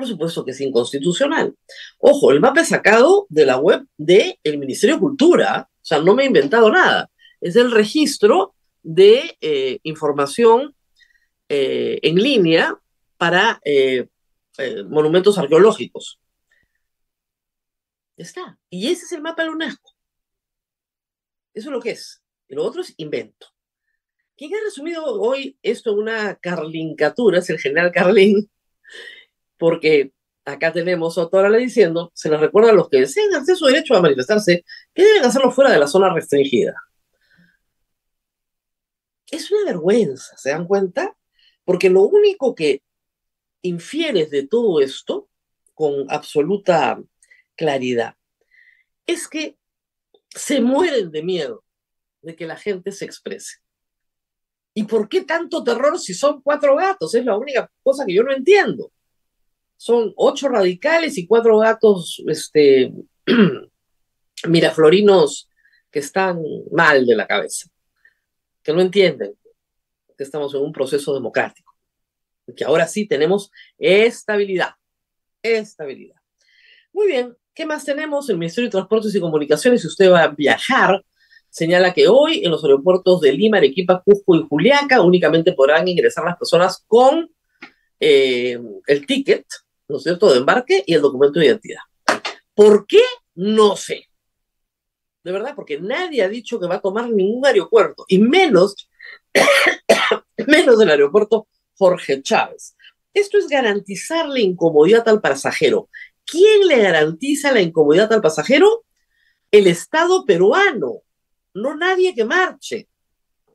Por 0.00 0.08
supuesto 0.08 0.46
que 0.46 0.52
es 0.52 0.60
inconstitucional. 0.62 1.54
Ojo, 1.98 2.32
el 2.32 2.40
mapa 2.40 2.62
es 2.62 2.68
sacado 2.68 3.26
de 3.28 3.44
la 3.44 3.58
web 3.58 3.86
del 3.98 4.38
Ministerio 4.56 4.96
de 4.96 5.00
Cultura, 5.00 5.68
o 5.70 5.84
sea, 5.84 6.00
no 6.00 6.14
me 6.14 6.22
he 6.22 6.26
inventado 6.26 6.70
nada. 6.70 7.10
Es 7.38 7.54
el 7.54 7.70
registro 7.70 8.54
de 8.82 9.36
eh, 9.42 9.78
información 9.82 10.74
eh, 11.50 11.98
en 12.02 12.14
línea 12.14 12.80
para 13.18 13.60
eh, 13.62 14.08
monumentos 14.88 15.36
arqueológicos. 15.36 16.18
Está. 18.16 18.58
Y 18.70 18.90
ese 18.90 19.04
es 19.04 19.12
el 19.12 19.20
mapa 19.20 19.42
de 19.42 19.48
la 19.48 19.54
UNESCO. 19.54 19.92
Eso 21.52 21.68
es 21.68 21.72
lo 21.72 21.80
que 21.82 21.90
es. 21.90 22.22
Y 22.48 22.54
lo 22.54 22.64
otro 22.64 22.80
es 22.80 22.94
invento. 22.96 23.48
¿Quién 24.34 24.54
ha 24.54 24.64
resumido 24.64 25.04
hoy 25.20 25.58
esto 25.60 25.90
en 25.90 25.98
una 25.98 26.36
carlincatura? 26.36 27.40
Es 27.40 27.50
el 27.50 27.58
general 27.58 27.92
Carlin, 27.92 28.50
porque 29.60 30.12
acá 30.46 30.72
tenemos 30.72 31.18
a 31.18 31.22
Otorale 31.22 31.58
diciendo, 31.58 32.10
se 32.14 32.30
les 32.30 32.40
recuerda 32.40 32.70
a 32.70 32.72
los 32.72 32.88
que 32.88 33.00
deseen 33.00 33.32
hacer 33.34 33.56
su 33.56 33.66
derecho 33.66 33.94
a 33.94 34.00
manifestarse, 34.00 34.64
que 34.94 35.04
deben 35.04 35.24
hacerlo 35.24 35.52
fuera 35.52 35.70
de 35.70 35.78
la 35.78 35.86
zona 35.86 36.12
restringida. 36.12 36.74
Es 39.30 39.52
una 39.52 39.66
vergüenza, 39.66 40.36
¿se 40.38 40.50
dan 40.50 40.66
cuenta? 40.66 41.14
Porque 41.64 41.90
lo 41.90 42.00
único 42.00 42.54
que 42.54 42.82
infieres 43.62 44.30
de 44.30 44.46
todo 44.46 44.80
esto, 44.80 45.28
con 45.74 46.06
absoluta 46.08 47.00
claridad, 47.54 48.14
es 49.06 49.28
que 49.28 49.56
se 50.30 50.62
mueren 50.62 51.10
de 51.10 51.22
miedo 51.22 51.64
de 52.22 52.34
que 52.34 52.46
la 52.46 52.56
gente 52.56 52.92
se 52.92 53.04
exprese. 53.04 53.58
¿Y 54.72 54.84
por 54.84 55.08
qué 55.08 55.22
tanto 55.22 55.62
terror 55.62 55.98
si 55.98 56.14
son 56.14 56.40
cuatro 56.40 56.76
gatos? 56.76 57.14
Es 57.14 57.24
la 57.24 57.36
única 57.36 57.70
cosa 57.82 58.06
que 58.06 58.14
yo 58.14 58.22
no 58.22 58.32
entiendo. 58.32 58.90
Son 59.80 60.12
ocho 60.16 60.50
radicales 60.50 61.16
y 61.16 61.26
cuatro 61.26 61.56
gatos 61.56 62.22
este, 62.26 62.92
miraflorinos 64.46 65.48
que 65.90 66.00
están 66.00 66.38
mal 66.70 67.06
de 67.06 67.16
la 67.16 67.26
cabeza, 67.26 67.66
que 68.62 68.74
no 68.74 68.82
entienden 68.82 69.32
que 70.18 70.22
estamos 70.22 70.54
en 70.54 70.60
un 70.60 70.70
proceso 70.70 71.14
democrático, 71.14 71.74
que 72.54 72.62
ahora 72.62 72.86
sí 72.86 73.08
tenemos 73.08 73.50
estabilidad, 73.78 74.74
estabilidad. 75.42 76.20
Muy 76.92 77.06
bien, 77.06 77.34
¿qué 77.54 77.64
más 77.64 77.82
tenemos? 77.82 78.28
El 78.28 78.36
Ministerio 78.36 78.68
de 78.68 78.72
Transportes 78.72 79.14
y 79.14 79.20
Comunicaciones, 79.20 79.80
si 79.80 79.86
usted 79.86 80.12
va 80.12 80.24
a 80.24 80.28
viajar, 80.28 81.02
señala 81.48 81.94
que 81.94 82.06
hoy 82.06 82.44
en 82.44 82.50
los 82.50 82.62
aeropuertos 82.62 83.22
de 83.22 83.32
Lima, 83.32 83.56
Arequipa, 83.56 84.02
Cusco 84.04 84.36
y 84.36 84.46
Juliaca 84.46 85.00
únicamente 85.00 85.54
podrán 85.54 85.88
ingresar 85.88 86.26
las 86.26 86.36
personas 86.36 86.84
con 86.86 87.30
eh, 87.98 88.60
el 88.86 89.06
ticket, 89.06 89.46
¿no 89.90 89.98
es 89.98 90.02
cierto?, 90.04 90.32
de 90.32 90.38
embarque 90.38 90.82
y 90.86 90.94
el 90.94 91.02
documento 91.02 91.38
de 91.40 91.46
identidad. 91.46 91.80
¿Por 92.54 92.86
qué? 92.86 93.02
No 93.34 93.76
sé. 93.76 94.06
De 95.22 95.32
verdad, 95.32 95.54
porque 95.54 95.80
nadie 95.80 96.22
ha 96.22 96.28
dicho 96.28 96.58
que 96.58 96.66
va 96.66 96.76
a 96.76 96.80
tomar 96.80 97.10
ningún 97.10 97.44
aeropuerto, 97.44 98.04
y 98.08 98.18
menos 98.18 98.74
menos 100.46 100.78
del 100.78 100.90
aeropuerto 100.90 101.48
Jorge 101.76 102.22
Chávez. 102.22 102.76
Esto 103.12 103.38
es 103.38 103.48
garantizar 103.48 104.28
la 104.28 104.40
incomodidad 104.40 105.08
al 105.08 105.20
pasajero. 105.20 105.88
¿Quién 106.24 106.66
le 106.68 106.78
garantiza 106.78 107.52
la 107.52 107.60
incomodidad 107.60 108.12
al 108.12 108.20
pasajero? 108.20 108.84
El 109.50 109.66
Estado 109.66 110.24
peruano, 110.24 111.02
no 111.54 111.76
nadie 111.76 112.14
que 112.14 112.24
marche. 112.24 112.88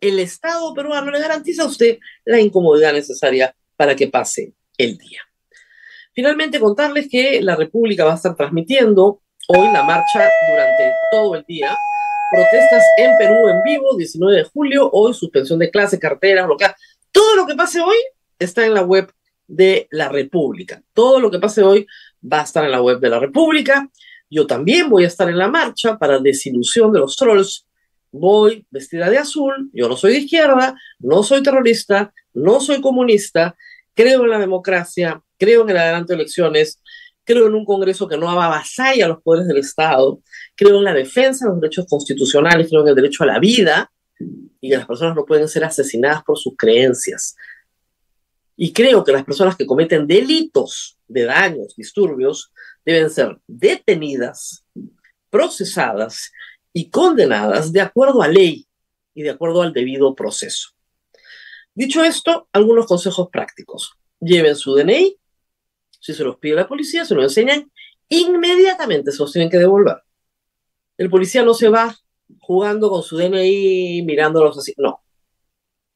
El 0.01 0.19
Estado 0.19 0.73
peruano 0.73 1.09
le 1.09 1.19
garantiza 1.19 1.63
a 1.63 1.67
usted 1.67 1.99
la 2.25 2.39
incomodidad 2.39 2.93
necesaria 2.93 3.55
para 3.77 3.95
que 3.95 4.07
pase 4.07 4.53
el 4.77 4.97
día. 4.97 5.21
Finalmente, 6.15 6.61
contarles 6.61 7.09
que 7.09 7.41
la 7.41 7.57
República 7.57 8.05
va 8.05 8.13
a 8.13 8.15
estar 8.15 8.35
transmitiendo 8.37 9.19
hoy 9.49 9.67
la 9.73 9.83
marcha 9.83 10.29
durante 10.49 10.93
todo 11.11 11.35
el 11.35 11.43
día. 11.45 11.75
Protestas 12.31 12.83
en 12.97 13.17
Perú 13.17 13.49
en 13.49 13.61
vivo, 13.63 13.97
19 13.97 14.37
de 14.37 14.43
julio, 14.45 14.89
hoy 14.93 15.13
suspensión 15.13 15.59
de 15.59 15.69
clase, 15.69 15.99
cartera, 15.99 16.45
bloqueada. 16.45 16.77
Todo 17.11 17.35
lo 17.35 17.45
que 17.45 17.55
pase 17.55 17.81
hoy 17.81 17.97
está 18.39 18.65
en 18.65 18.73
la 18.73 18.83
web 18.83 19.11
de 19.45 19.89
la 19.91 20.07
República. 20.07 20.81
Todo 20.93 21.19
lo 21.19 21.29
que 21.29 21.39
pase 21.39 21.63
hoy 21.63 21.85
va 22.23 22.39
a 22.39 22.43
estar 22.43 22.63
en 22.63 22.71
la 22.71 22.81
web 22.81 23.01
de 23.01 23.09
la 23.09 23.19
República. 23.19 23.89
Yo 24.29 24.47
también 24.47 24.89
voy 24.89 25.03
a 25.03 25.07
estar 25.07 25.27
en 25.27 25.37
la 25.37 25.49
marcha 25.49 25.97
para 25.97 26.19
desilusión 26.19 26.93
de 26.93 26.99
los 26.99 27.17
trolls. 27.17 27.67
Voy 28.13 28.65
vestida 28.71 29.09
de 29.09 29.17
azul, 29.17 29.69
yo 29.73 29.89
no 29.89 29.97
soy 29.97 30.13
de 30.13 30.19
izquierda, 30.19 30.79
no 30.99 31.23
soy 31.23 31.43
terrorista, 31.43 32.13
no 32.33 32.61
soy 32.61 32.79
comunista, 32.79 33.57
creo 33.93 34.23
en 34.23 34.29
la 34.29 34.39
democracia, 34.39 35.21
creo 35.37 35.63
en 35.63 35.69
el 35.69 35.77
adelanto 35.77 36.13
de 36.13 36.15
elecciones, 36.21 36.81
creo 37.23 37.47
en 37.47 37.55
un 37.55 37.65
Congreso 37.65 38.07
que 38.07 38.17
no 38.17 38.29
avasalla 38.29 39.07
los 39.07 39.21
poderes 39.21 39.47
del 39.47 39.57
Estado, 39.57 40.19
creo 40.55 40.77
en 40.77 40.83
la 40.83 40.93
defensa 40.93 41.45
de 41.45 41.51
los 41.51 41.61
derechos 41.61 41.85
constitucionales, 41.89 42.69
creo 42.69 42.81
en 42.81 42.89
el 42.89 42.95
derecho 42.95 43.23
a 43.23 43.27
la 43.27 43.39
vida 43.39 43.91
y 44.61 44.69
que 44.69 44.77
las 44.77 44.85
personas 44.85 45.15
no 45.15 45.25
pueden 45.25 45.47
ser 45.47 45.63
asesinadas 45.63 46.23
por 46.23 46.37
sus 46.37 46.55
creencias. 46.57 47.35
Y 48.57 48.71
creo 48.71 49.03
que 49.03 49.11
las 49.11 49.25
personas 49.25 49.57
que 49.57 49.65
cometen 49.65 50.07
delitos 50.07 50.97
de 51.07 51.25
daños, 51.25 51.75
disturbios, 51.75 52.51
deben 52.85 53.09
ser 53.09 53.37
detenidas, 53.47 54.63
procesadas 55.29 56.31
y 56.71 56.89
condenadas 56.89 57.73
de 57.73 57.81
acuerdo 57.81 58.21
a 58.21 58.27
ley 58.27 58.67
y 59.13 59.23
de 59.23 59.31
acuerdo 59.31 59.61
al 59.61 59.73
debido 59.73 60.15
proceso. 60.15 60.69
Dicho 61.73 62.03
esto, 62.03 62.47
algunos 62.53 62.85
consejos 62.85 63.27
prácticos. 63.29 63.93
Lleven 64.21 64.55
su 64.55 64.75
DNI, 64.75 65.17
si 66.05 66.13
se 66.13 66.23
los 66.23 66.37
pide 66.37 66.53
la 66.53 66.67
policía, 66.67 67.03
se 67.03 67.15
lo 67.15 67.23
enseñan, 67.23 67.71
inmediatamente 68.09 69.11
se 69.11 69.17
los 69.17 69.31
tienen 69.31 69.49
que 69.49 69.57
devolver. 69.57 70.03
El 70.99 71.09
policía 71.09 71.41
no 71.41 71.55
se 71.55 71.67
va 71.67 71.95
jugando 72.41 72.91
con 72.91 73.01
su 73.01 73.17
DNI, 73.17 74.03
mirándolos 74.03 74.55
así, 74.55 74.75
no. 74.77 75.03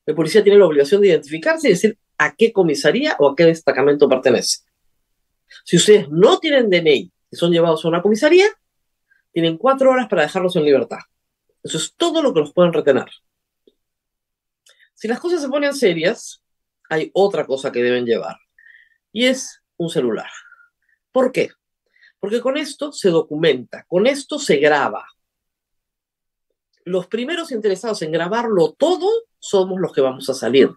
El 0.08 0.16
policía 0.16 0.44
tiene 0.44 0.58
la 0.58 0.66
obligación 0.66 1.02
de 1.02 1.10
identificarse 1.10 1.68
y 1.68 1.72
decir 1.74 2.00
a 2.18 2.34
qué 2.36 2.52
comisaría 2.52 3.18
o 3.20 3.30
a 3.30 3.36
qué 3.36 3.46
destacamento 3.46 4.10
pertenece. 4.10 4.64
Si 5.64 5.78
ustedes 5.78 6.10
no 6.10 6.40
tienen 6.40 6.72
DNI 6.72 7.12
y 7.30 7.36
son 7.36 7.52
llevados 7.52 7.86
a 7.86 7.90
una 7.90 8.02
comisaría, 8.02 8.48
tienen 9.32 9.60
cuatro 9.60 9.92
horas 9.92 10.08
para 10.08 10.24
dejarlos 10.24 10.56
en 10.56 10.66
libertad. 10.66 11.02
Eso 11.62 11.78
es 11.78 11.94
todo 11.96 12.24
lo 12.24 12.34
que 12.34 12.40
los 12.40 12.52
pueden 12.52 12.74
retener. 12.74 13.06
Si 14.96 15.08
las 15.08 15.20
cosas 15.20 15.44
se 15.44 15.50
ponen 15.50 15.76
serias, 15.76 16.42
hay 16.90 17.12
otra 17.14 17.46
cosa 17.46 17.72
que 17.72 17.84
deben 17.84 18.08
llevar 18.08 18.38
y 19.12 19.26
es 19.26 19.59
un 19.80 19.90
celular. 19.90 20.30
¿Por 21.12 21.32
qué? 21.32 21.50
Porque 22.20 22.42
con 22.42 22.58
esto 22.58 22.92
se 22.92 23.10
documenta, 23.10 23.86
con 23.88 24.06
esto 24.06 24.38
se 24.38 24.58
graba. 24.58 25.06
Los 26.84 27.08
primeros 27.08 27.52
interesados 27.52 28.02
en 28.02 28.12
grabarlo 28.12 28.74
todo 28.74 29.10
somos 29.40 29.80
los 29.80 29.94
que 29.94 30.02
vamos 30.02 30.30
a 30.30 30.34
salir, 30.34 30.70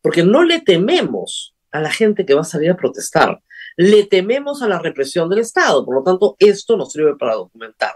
porque 0.00 0.24
no 0.24 0.42
le 0.42 0.60
tememos 0.60 1.54
a 1.70 1.80
la 1.80 1.90
gente 1.90 2.24
que 2.24 2.34
va 2.34 2.40
a 2.40 2.44
salir 2.44 2.70
a 2.70 2.76
protestar, 2.76 3.42
le 3.76 4.04
tememos 4.04 4.62
a 4.62 4.68
la 4.68 4.78
represión 4.78 5.28
del 5.28 5.40
Estado, 5.40 5.84
por 5.84 5.94
lo 5.94 6.02
tanto, 6.02 6.36
esto 6.38 6.76
nos 6.76 6.90
sirve 6.90 7.16
para 7.16 7.34
documentar. 7.34 7.94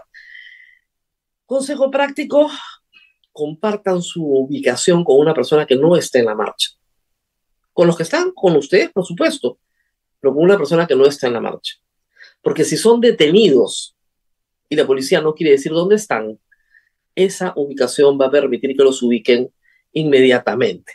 Consejo 1.45 1.89
práctico, 1.89 2.49
compartan 3.31 4.03
su 4.03 4.23
ubicación 4.23 5.03
con 5.03 5.19
una 5.19 5.33
persona 5.33 5.65
que 5.65 5.75
no 5.75 5.97
esté 5.97 6.19
en 6.19 6.25
la 6.25 6.35
marcha. 6.35 6.69
Con 7.73 7.87
los 7.87 7.97
que 7.97 8.03
están, 8.03 8.31
con 8.31 8.55
ustedes, 8.55 8.91
por 8.91 9.03
supuesto, 9.03 9.57
pero 10.23 10.33
con 10.33 10.45
una 10.45 10.57
persona 10.57 10.87
que 10.87 10.95
no 10.95 11.05
está 11.05 11.27
en 11.27 11.33
la 11.33 11.41
marcha. 11.41 11.75
Porque 12.41 12.63
si 12.63 12.77
son 12.77 13.01
detenidos 13.01 13.93
y 14.69 14.77
la 14.77 14.87
policía 14.87 15.19
no 15.19 15.35
quiere 15.35 15.51
decir 15.51 15.73
dónde 15.73 15.97
están, 15.97 16.39
esa 17.13 17.51
ubicación 17.57 18.17
va 18.17 18.27
a 18.27 18.31
permitir 18.31 18.73
que 18.77 18.85
los 18.85 19.03
ubiquen 19.03 19.51
inmediatamente. 19.91 20.93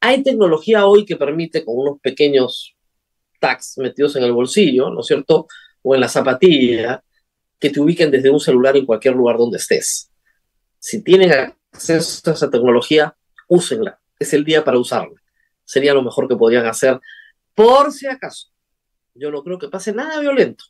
Hay 0.00 0.22
tecnología 0.22 0.86
hoy 0.86 1.04
que 1.04 1.16
permite 1.16 1.66
con 1.66 1.76
unos 1.76 2.00
pequeños 2.00 2.74
tags 3.40 3.76
metidos 3.76 4.16
en 4.16 4.22
el 4.22 4.32
bolsillo, 4.32 4.88
¿no 4.88 5.00
es 5.00 5.06
cierto? 5.06 5.46
O 5.82 5.94
en 5.94 6.00
la 6.00 6.08
zapatilla, 6.08 7.04
que 7.60 7.68
te 7.68 7.78
ubiquen 7.78 8.10
desde 8.10 8.30
un 8.30 8.40
celular 8.40 8.74
en 8.74 8.86
cualquier 8.86 9.16
lugar 9.16 9.36
donde 9.36 9.58
estés. 9.58 10.10
Si 10.78 11.02
tienen 11.02 11.30
acceso 11.70 12.30
a 12.30 12.32
esa 12.32 12.48
tecnología, 12.48 13.14
úsenla. 13.48 14.00
Es 14.18 14.32
el 14.32 14.46
día 14.46 14.64
para 14.64 14.78
usarla. 14.78 15.20
Sería 15.62 15.92
lo 15.92 16.02
mejor 16.02 16.26
que 16.26 16.36
podrían 16.36 16.64
hacer 16.64 16.98
por 17.56 17.90
si 17.90 18.06
acaso. 18.06 18.48
Yo 19.14 19.32
no 19.32 19.42
creo 19.42 19.58
que 19.58 19.68
pase 19.68 19.92
nada 19.92 20.20
violento, 20.20 20.64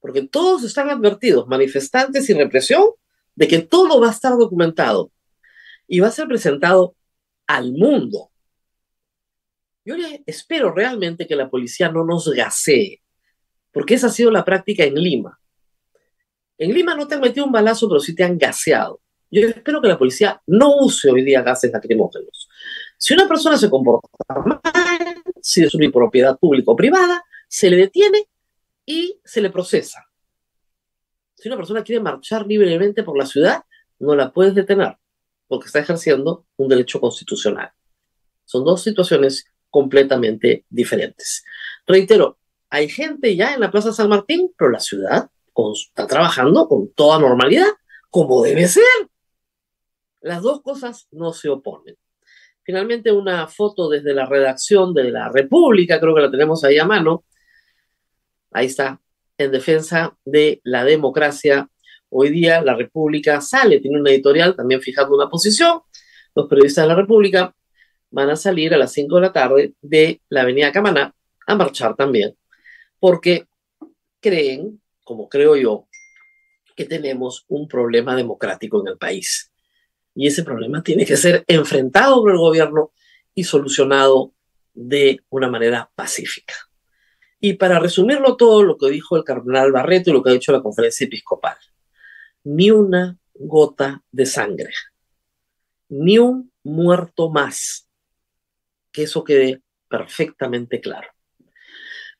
porque 0.00 0.22
todos 0.22 0.62
están 0.62 0.88
advertidos, 0.88 1.48
manifestantes 1.48 2.30
y 2.30 2.34
represión, 2.34 2.90
de 3.34 3.48
que 3.48 3.58
todo 3.58 4.00
va 4.00 4.08
a 4.08 4.12
estar 4.12 4.32
documentado 4.38 5.10
y 5.86 6.00
va 6.00 6.06
a 6.06 6.12
ser 6.12 6.28
presentado 6.28 6.94
al 7.46 7.72
mundo. 7.72 8.30
Yo 9.84 9.94
espero 10.24 10.72
realmente 10.72 11.26
que 11.26 11.36
la 11.36 11.50
policía 11.50 11.90
no 11.90 12.04
nos 12.04 12.28
gasee, 12.32 13.02
porque 13.72 13.94
esa 13.94 14.06
ha 14.06 14.10
sido 14.10 14.30
la 14.30 14.44
práctica 14.44 14.84
en 14.84 14.94
Lima. 14.94 15.38
En 16.56 16.72
Lima 16.72 16.94
no 16.94 17.06
te 17.06 17.16
han 17.16 17.20
metido 17.20 17.44
un 17.44 17.52
balazo, 17.52 17.88
pero 17.88 18.00
sí 18.00 18.14
te 18.14 18.24
han 18.24 18.38
gaseado. 18.38 19.00
Yo 19.30 19.46
espero 19.48 19.82
que 19.82 19.88
la 19.88 19.98
policía 19.98 20.40
no 20.46 20.76
use 20.76 21.10
hoy 21.10 21.22
día 21.22 21.42
gases 21.42 21.72
lacrimógenos. 21.72 22.45
Si 22.96 23.14
una 23.14 23.28
persona 23.28 23.56
se 23.56 23.70
comporta 23.70 24.08
mal, 24.44 25.22
si 25.40 25.62
es 25.62 25.74
una 25.74 25.90
propiedad 25.90 26.38
pública 26.38 26.72
o 26.72 26.76
privada, 26.76 27.24
se 27.48 27.70
le 27.70 27.76
detiene 27.76 28.28
y 28.84 29.20
se 29.24 29.40
le 29.40 29.50
procesa. 29.50 30.06
Si 31.34 31.48
una 31.48 31.56
persona 31.56 31.82
quiere 31.82 32.02
marchar 32.02 32.46
libremente 32.46 33.02
por 33.02 33.18
la 33.18 33.26
ciudad, 33.26 33.64
no 33.98 34.14
la 34.14 34.32
puedes 34.32 34.54
detener 34.54 34.96
porque 35.48 35.66
está 35.66 35.78
ejerciendo 35.78 36.46
un 36.56 36.68
derecho 36.68 37.00
constitucional. 37.00 37.70
Son 38.44 38.64
dos 38.64 38.82
situaciones 38.82 39.46
completamente 39.70 40.64
diferentes. 40.68 41.44
Reitero, 41.86 42.38
hay 42.70 42.88
gente 42.88 43.36
ya 43.36 43.54
en 43.54 43.60
la 43.60 43.70
Plaza 43.70 43.92
San 43.92 44.08
Martín, 44.08 44.52
pero 44.56 44.70
la 44.70 44.80
ciudad 44.80 45.30
está 45.72 46.06
trabajando 46.06 46.68
con 46.68 46.92
toda 46.92 47.18
normalidad, 47.18 47.68
como 48.10 48.42
debe 48.42 48.68
ser. 48.68 48.84
Las 50.20 50.42
dos 50.42 50.60
cosas 50.62 51.06
no 51.10 51.32
se 51.32 51.48
oponen. 51.48 51.96
Finalmente, 52.66 53.12
una 53.12 53.46
foto 53.46 53.88
desde 53.88 54.12
la 54.12 54.26
redacción 54.26 54.92
de 54.92 55.12
la 55.12 55.30
República, 55.30 56.00
creo 56.00 56.16
que 56.16 56.22
la 56.22 56.30
tenemos 56.32 56.64
ahí 56.64 56.78
a 56.78 56.84
mano. 56.84 57.24
Ahí 58.50 58.66
está, 58.66 59.00
en 59.38 59.52
defensa 59.52 60.18
de 60.24 60.60
la 60.64 60.84
democracia. 60.84 61.68
Hoy 62.08 62.30
día 62.30 62.60
la 62.62 62.74
República 62.74 63.40
sale, 63.40 63.78
tiene 63.78 64.00
una 64.00 64.10
editorial 64.10 64.56
también 64.56 64.82
fijando 64.82 65.14
una 65.14 65.28
posición. 65.28 65.82
Los 66.34 66.48
periodistas 66.48 66.82
de 66.82 66.88
la 66.88 66.96
República 66.96 67.54
van 68.10 68.30
a 68.30 68.36
salir 68.36 68.74
a 68.74 68.78
las 68.78 68.92
5 68.92 69.14
de 69.14 69.20
la 69.20 69.32
tarde 69.32 69.74
de 69.80 70.20
la 70.28 70.42
Avenida 70.42 70.72
Camaná 70.72 71.14
a 71.46 71.54
marchar 71.54 71.94
también, 71.94 72.36
porque 72.98 73.46
creen, 74.18 74.82
como 75.04 75.28
creo 75.28 75.54
yo, 75.54 75.86
que 76.74 76.84
tenemos 76.84 77.44
un 77.46 77.68
problema 77.68 78.16
democrático 78.16 78.80
en 78.80 78.88
el 78.88 78.98
país 78.98 79.52
y 80.16 80.26
ese 80.26 80.42
problema 80.42 80.82
tiene 80.82 81.04
que 81.04 81.16
ser 81.16 81.44
enfrentado 81.46 82.22
por 82.22 82.32
el 82.32 82.38
gobierno 82.38 82.90
y 83.34 83.44
solucionado 83.44 84.32
de 84.72 85.20
una 85.28 85.48
manera 85.48 85.90
pacífica. 85.94 86.54
Y 87.38 87.52
para 87.52 87.78
resumirlo 87.78 88.36
todo, 88.36 88.62
lo 88.62 88.78
que 88.78 88.88
dijo 88.88 89.16
el 89.16 89.24
cardenal 89.24 89.72
Barreto 89.72 90.08
y 90.08 90.14
lo 90.14 90.22
que 90.22 90.30
ha 90.30 90.32
dicho 90.32 90.52
la 90.52 90.62
conferencia 90.62 91.06
episcopal, 91.06 91.56
ni 92.44 92.70
una 92.70 93.18
gota 93.34 94.02
de 94.10 94.24
sangre, 94.24 94.72
ni 95.90 96.18
un 96.18 96.50
muerto 96.64 97.30
más. 97.30 97.86
Que 98.90 99.02
eso 99.02 99.22
quede 99.22 99.60
perfectamente 99.86 100.80
claro. 100.80 101.08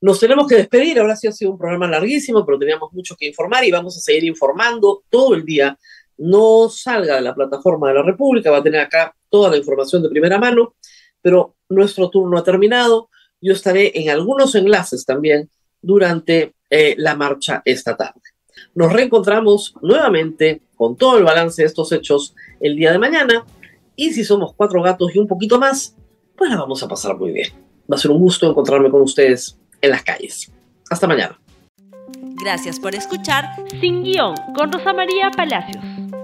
Nos 0.02 0.20
tenemos 0.20 0.46
que 0.46 0.56
despedir, 0.56 1.00
ahora 1.00 1.16
sí 1.16 1.26
ha 1.26 1.32
sido 1.32 1.52
un 1.52 1.58
programa 1.58 1.88
larguísimo, 1.88 2.44
pero 2.44 2.58
teníamos 2.58 2.92
mucho 2.92 3.16
que 3.16 3.26
informar 3.26 3.64
y 3.64 3.70
vamos 3.70 3.96
a 3.96 4.00
seguir 4.00 4.24
informando 4.24 5.02
todo 5.08 5.34
el 5.34 5.46
día 5.46 5.78
no 6.18 6.68
salga 6.68 7.16
de 7.16 7.22
la 7.22 7.34
plataforma 7.34 7.88
de 7.88 7.94
la 7.94 8.02
República, 8.02 8.50
va 8.50 8.58
a 8.58 8.62
tener 8.62 8.80
acá 8.80 9.14
toda 9.28 9.50
la 9.50 9.56
información 9.56 10.02
de 10.02 10.08
primera 10.08 10.38
mano, 10.38 10.74
pero 11.20 11.56
nuestro 11.68 12.10
turno 12.10 12.38
ha 12.38 12.44
terminado. 12.44 13.10
Yo 13.40 13.52
estaré 13.52 13.92
en 13.94 14.10
algunos 14.10 14.54
enlaces 14.54 15.04
también 15.04 15.50
durante 15.82 16.54
eh, 16.70 16.94
la 16.98 17.14
marcha 17.14 17.62
esta 17.64 17.96
tarde. 17.96 18.20
Nos 18.74 18.92
reencontramos 18.92 19.74
nuevamente 19.82 20.62
con 20.74 20.96
todo 20.96 21.18
el 21.18 21.24
balance 21.24 21.62
de 21.62 21.68
estos 21.68 21.92
hechos 21.92 22.34
el 22.60 22.76
día 22.76 22.92
de 22.92 22.98
mañana 22.98 23.44
y 23.94 24.12
si 24.12 24.24
somos 24.24 24.54
cuatro 24.54 24.82
gatos 24.82 25.14
y 25.14 25.18
un 25.18 25.26
poquito 25.26 25.58
más, 25.58 25.96
pues 26.36 26.50
la 26.50 26.56
vamos 26.56 26.82
a 26.82 26.88
pasar 26.88 27.16
muy 27.16 27.32
bien. 27.32 27.52
Va 27.90 27.96
a 27.96 27.98
ser 27.98 28.10
un 28.10 28.18
gusto 28.18 28.48
encontrarme 28.48 28.90
con 28.90 29.00
ustedes 29.00 29.58
en 29.80 29.90
las 29.90 30.02
calles. 30.02 30.52
Hasta 30.90 31.06
mañana. 31.06 31.38
Gracias 32.42 32.78
por 32.78 32.94
escuchar 32.94 33.44
Sin 33.80 34.02
Guión 34.02 34.34
con 34.54 34.70
Rosa 34.70 34.92
María 34.92 35.30
Palacios. 35.30 35.82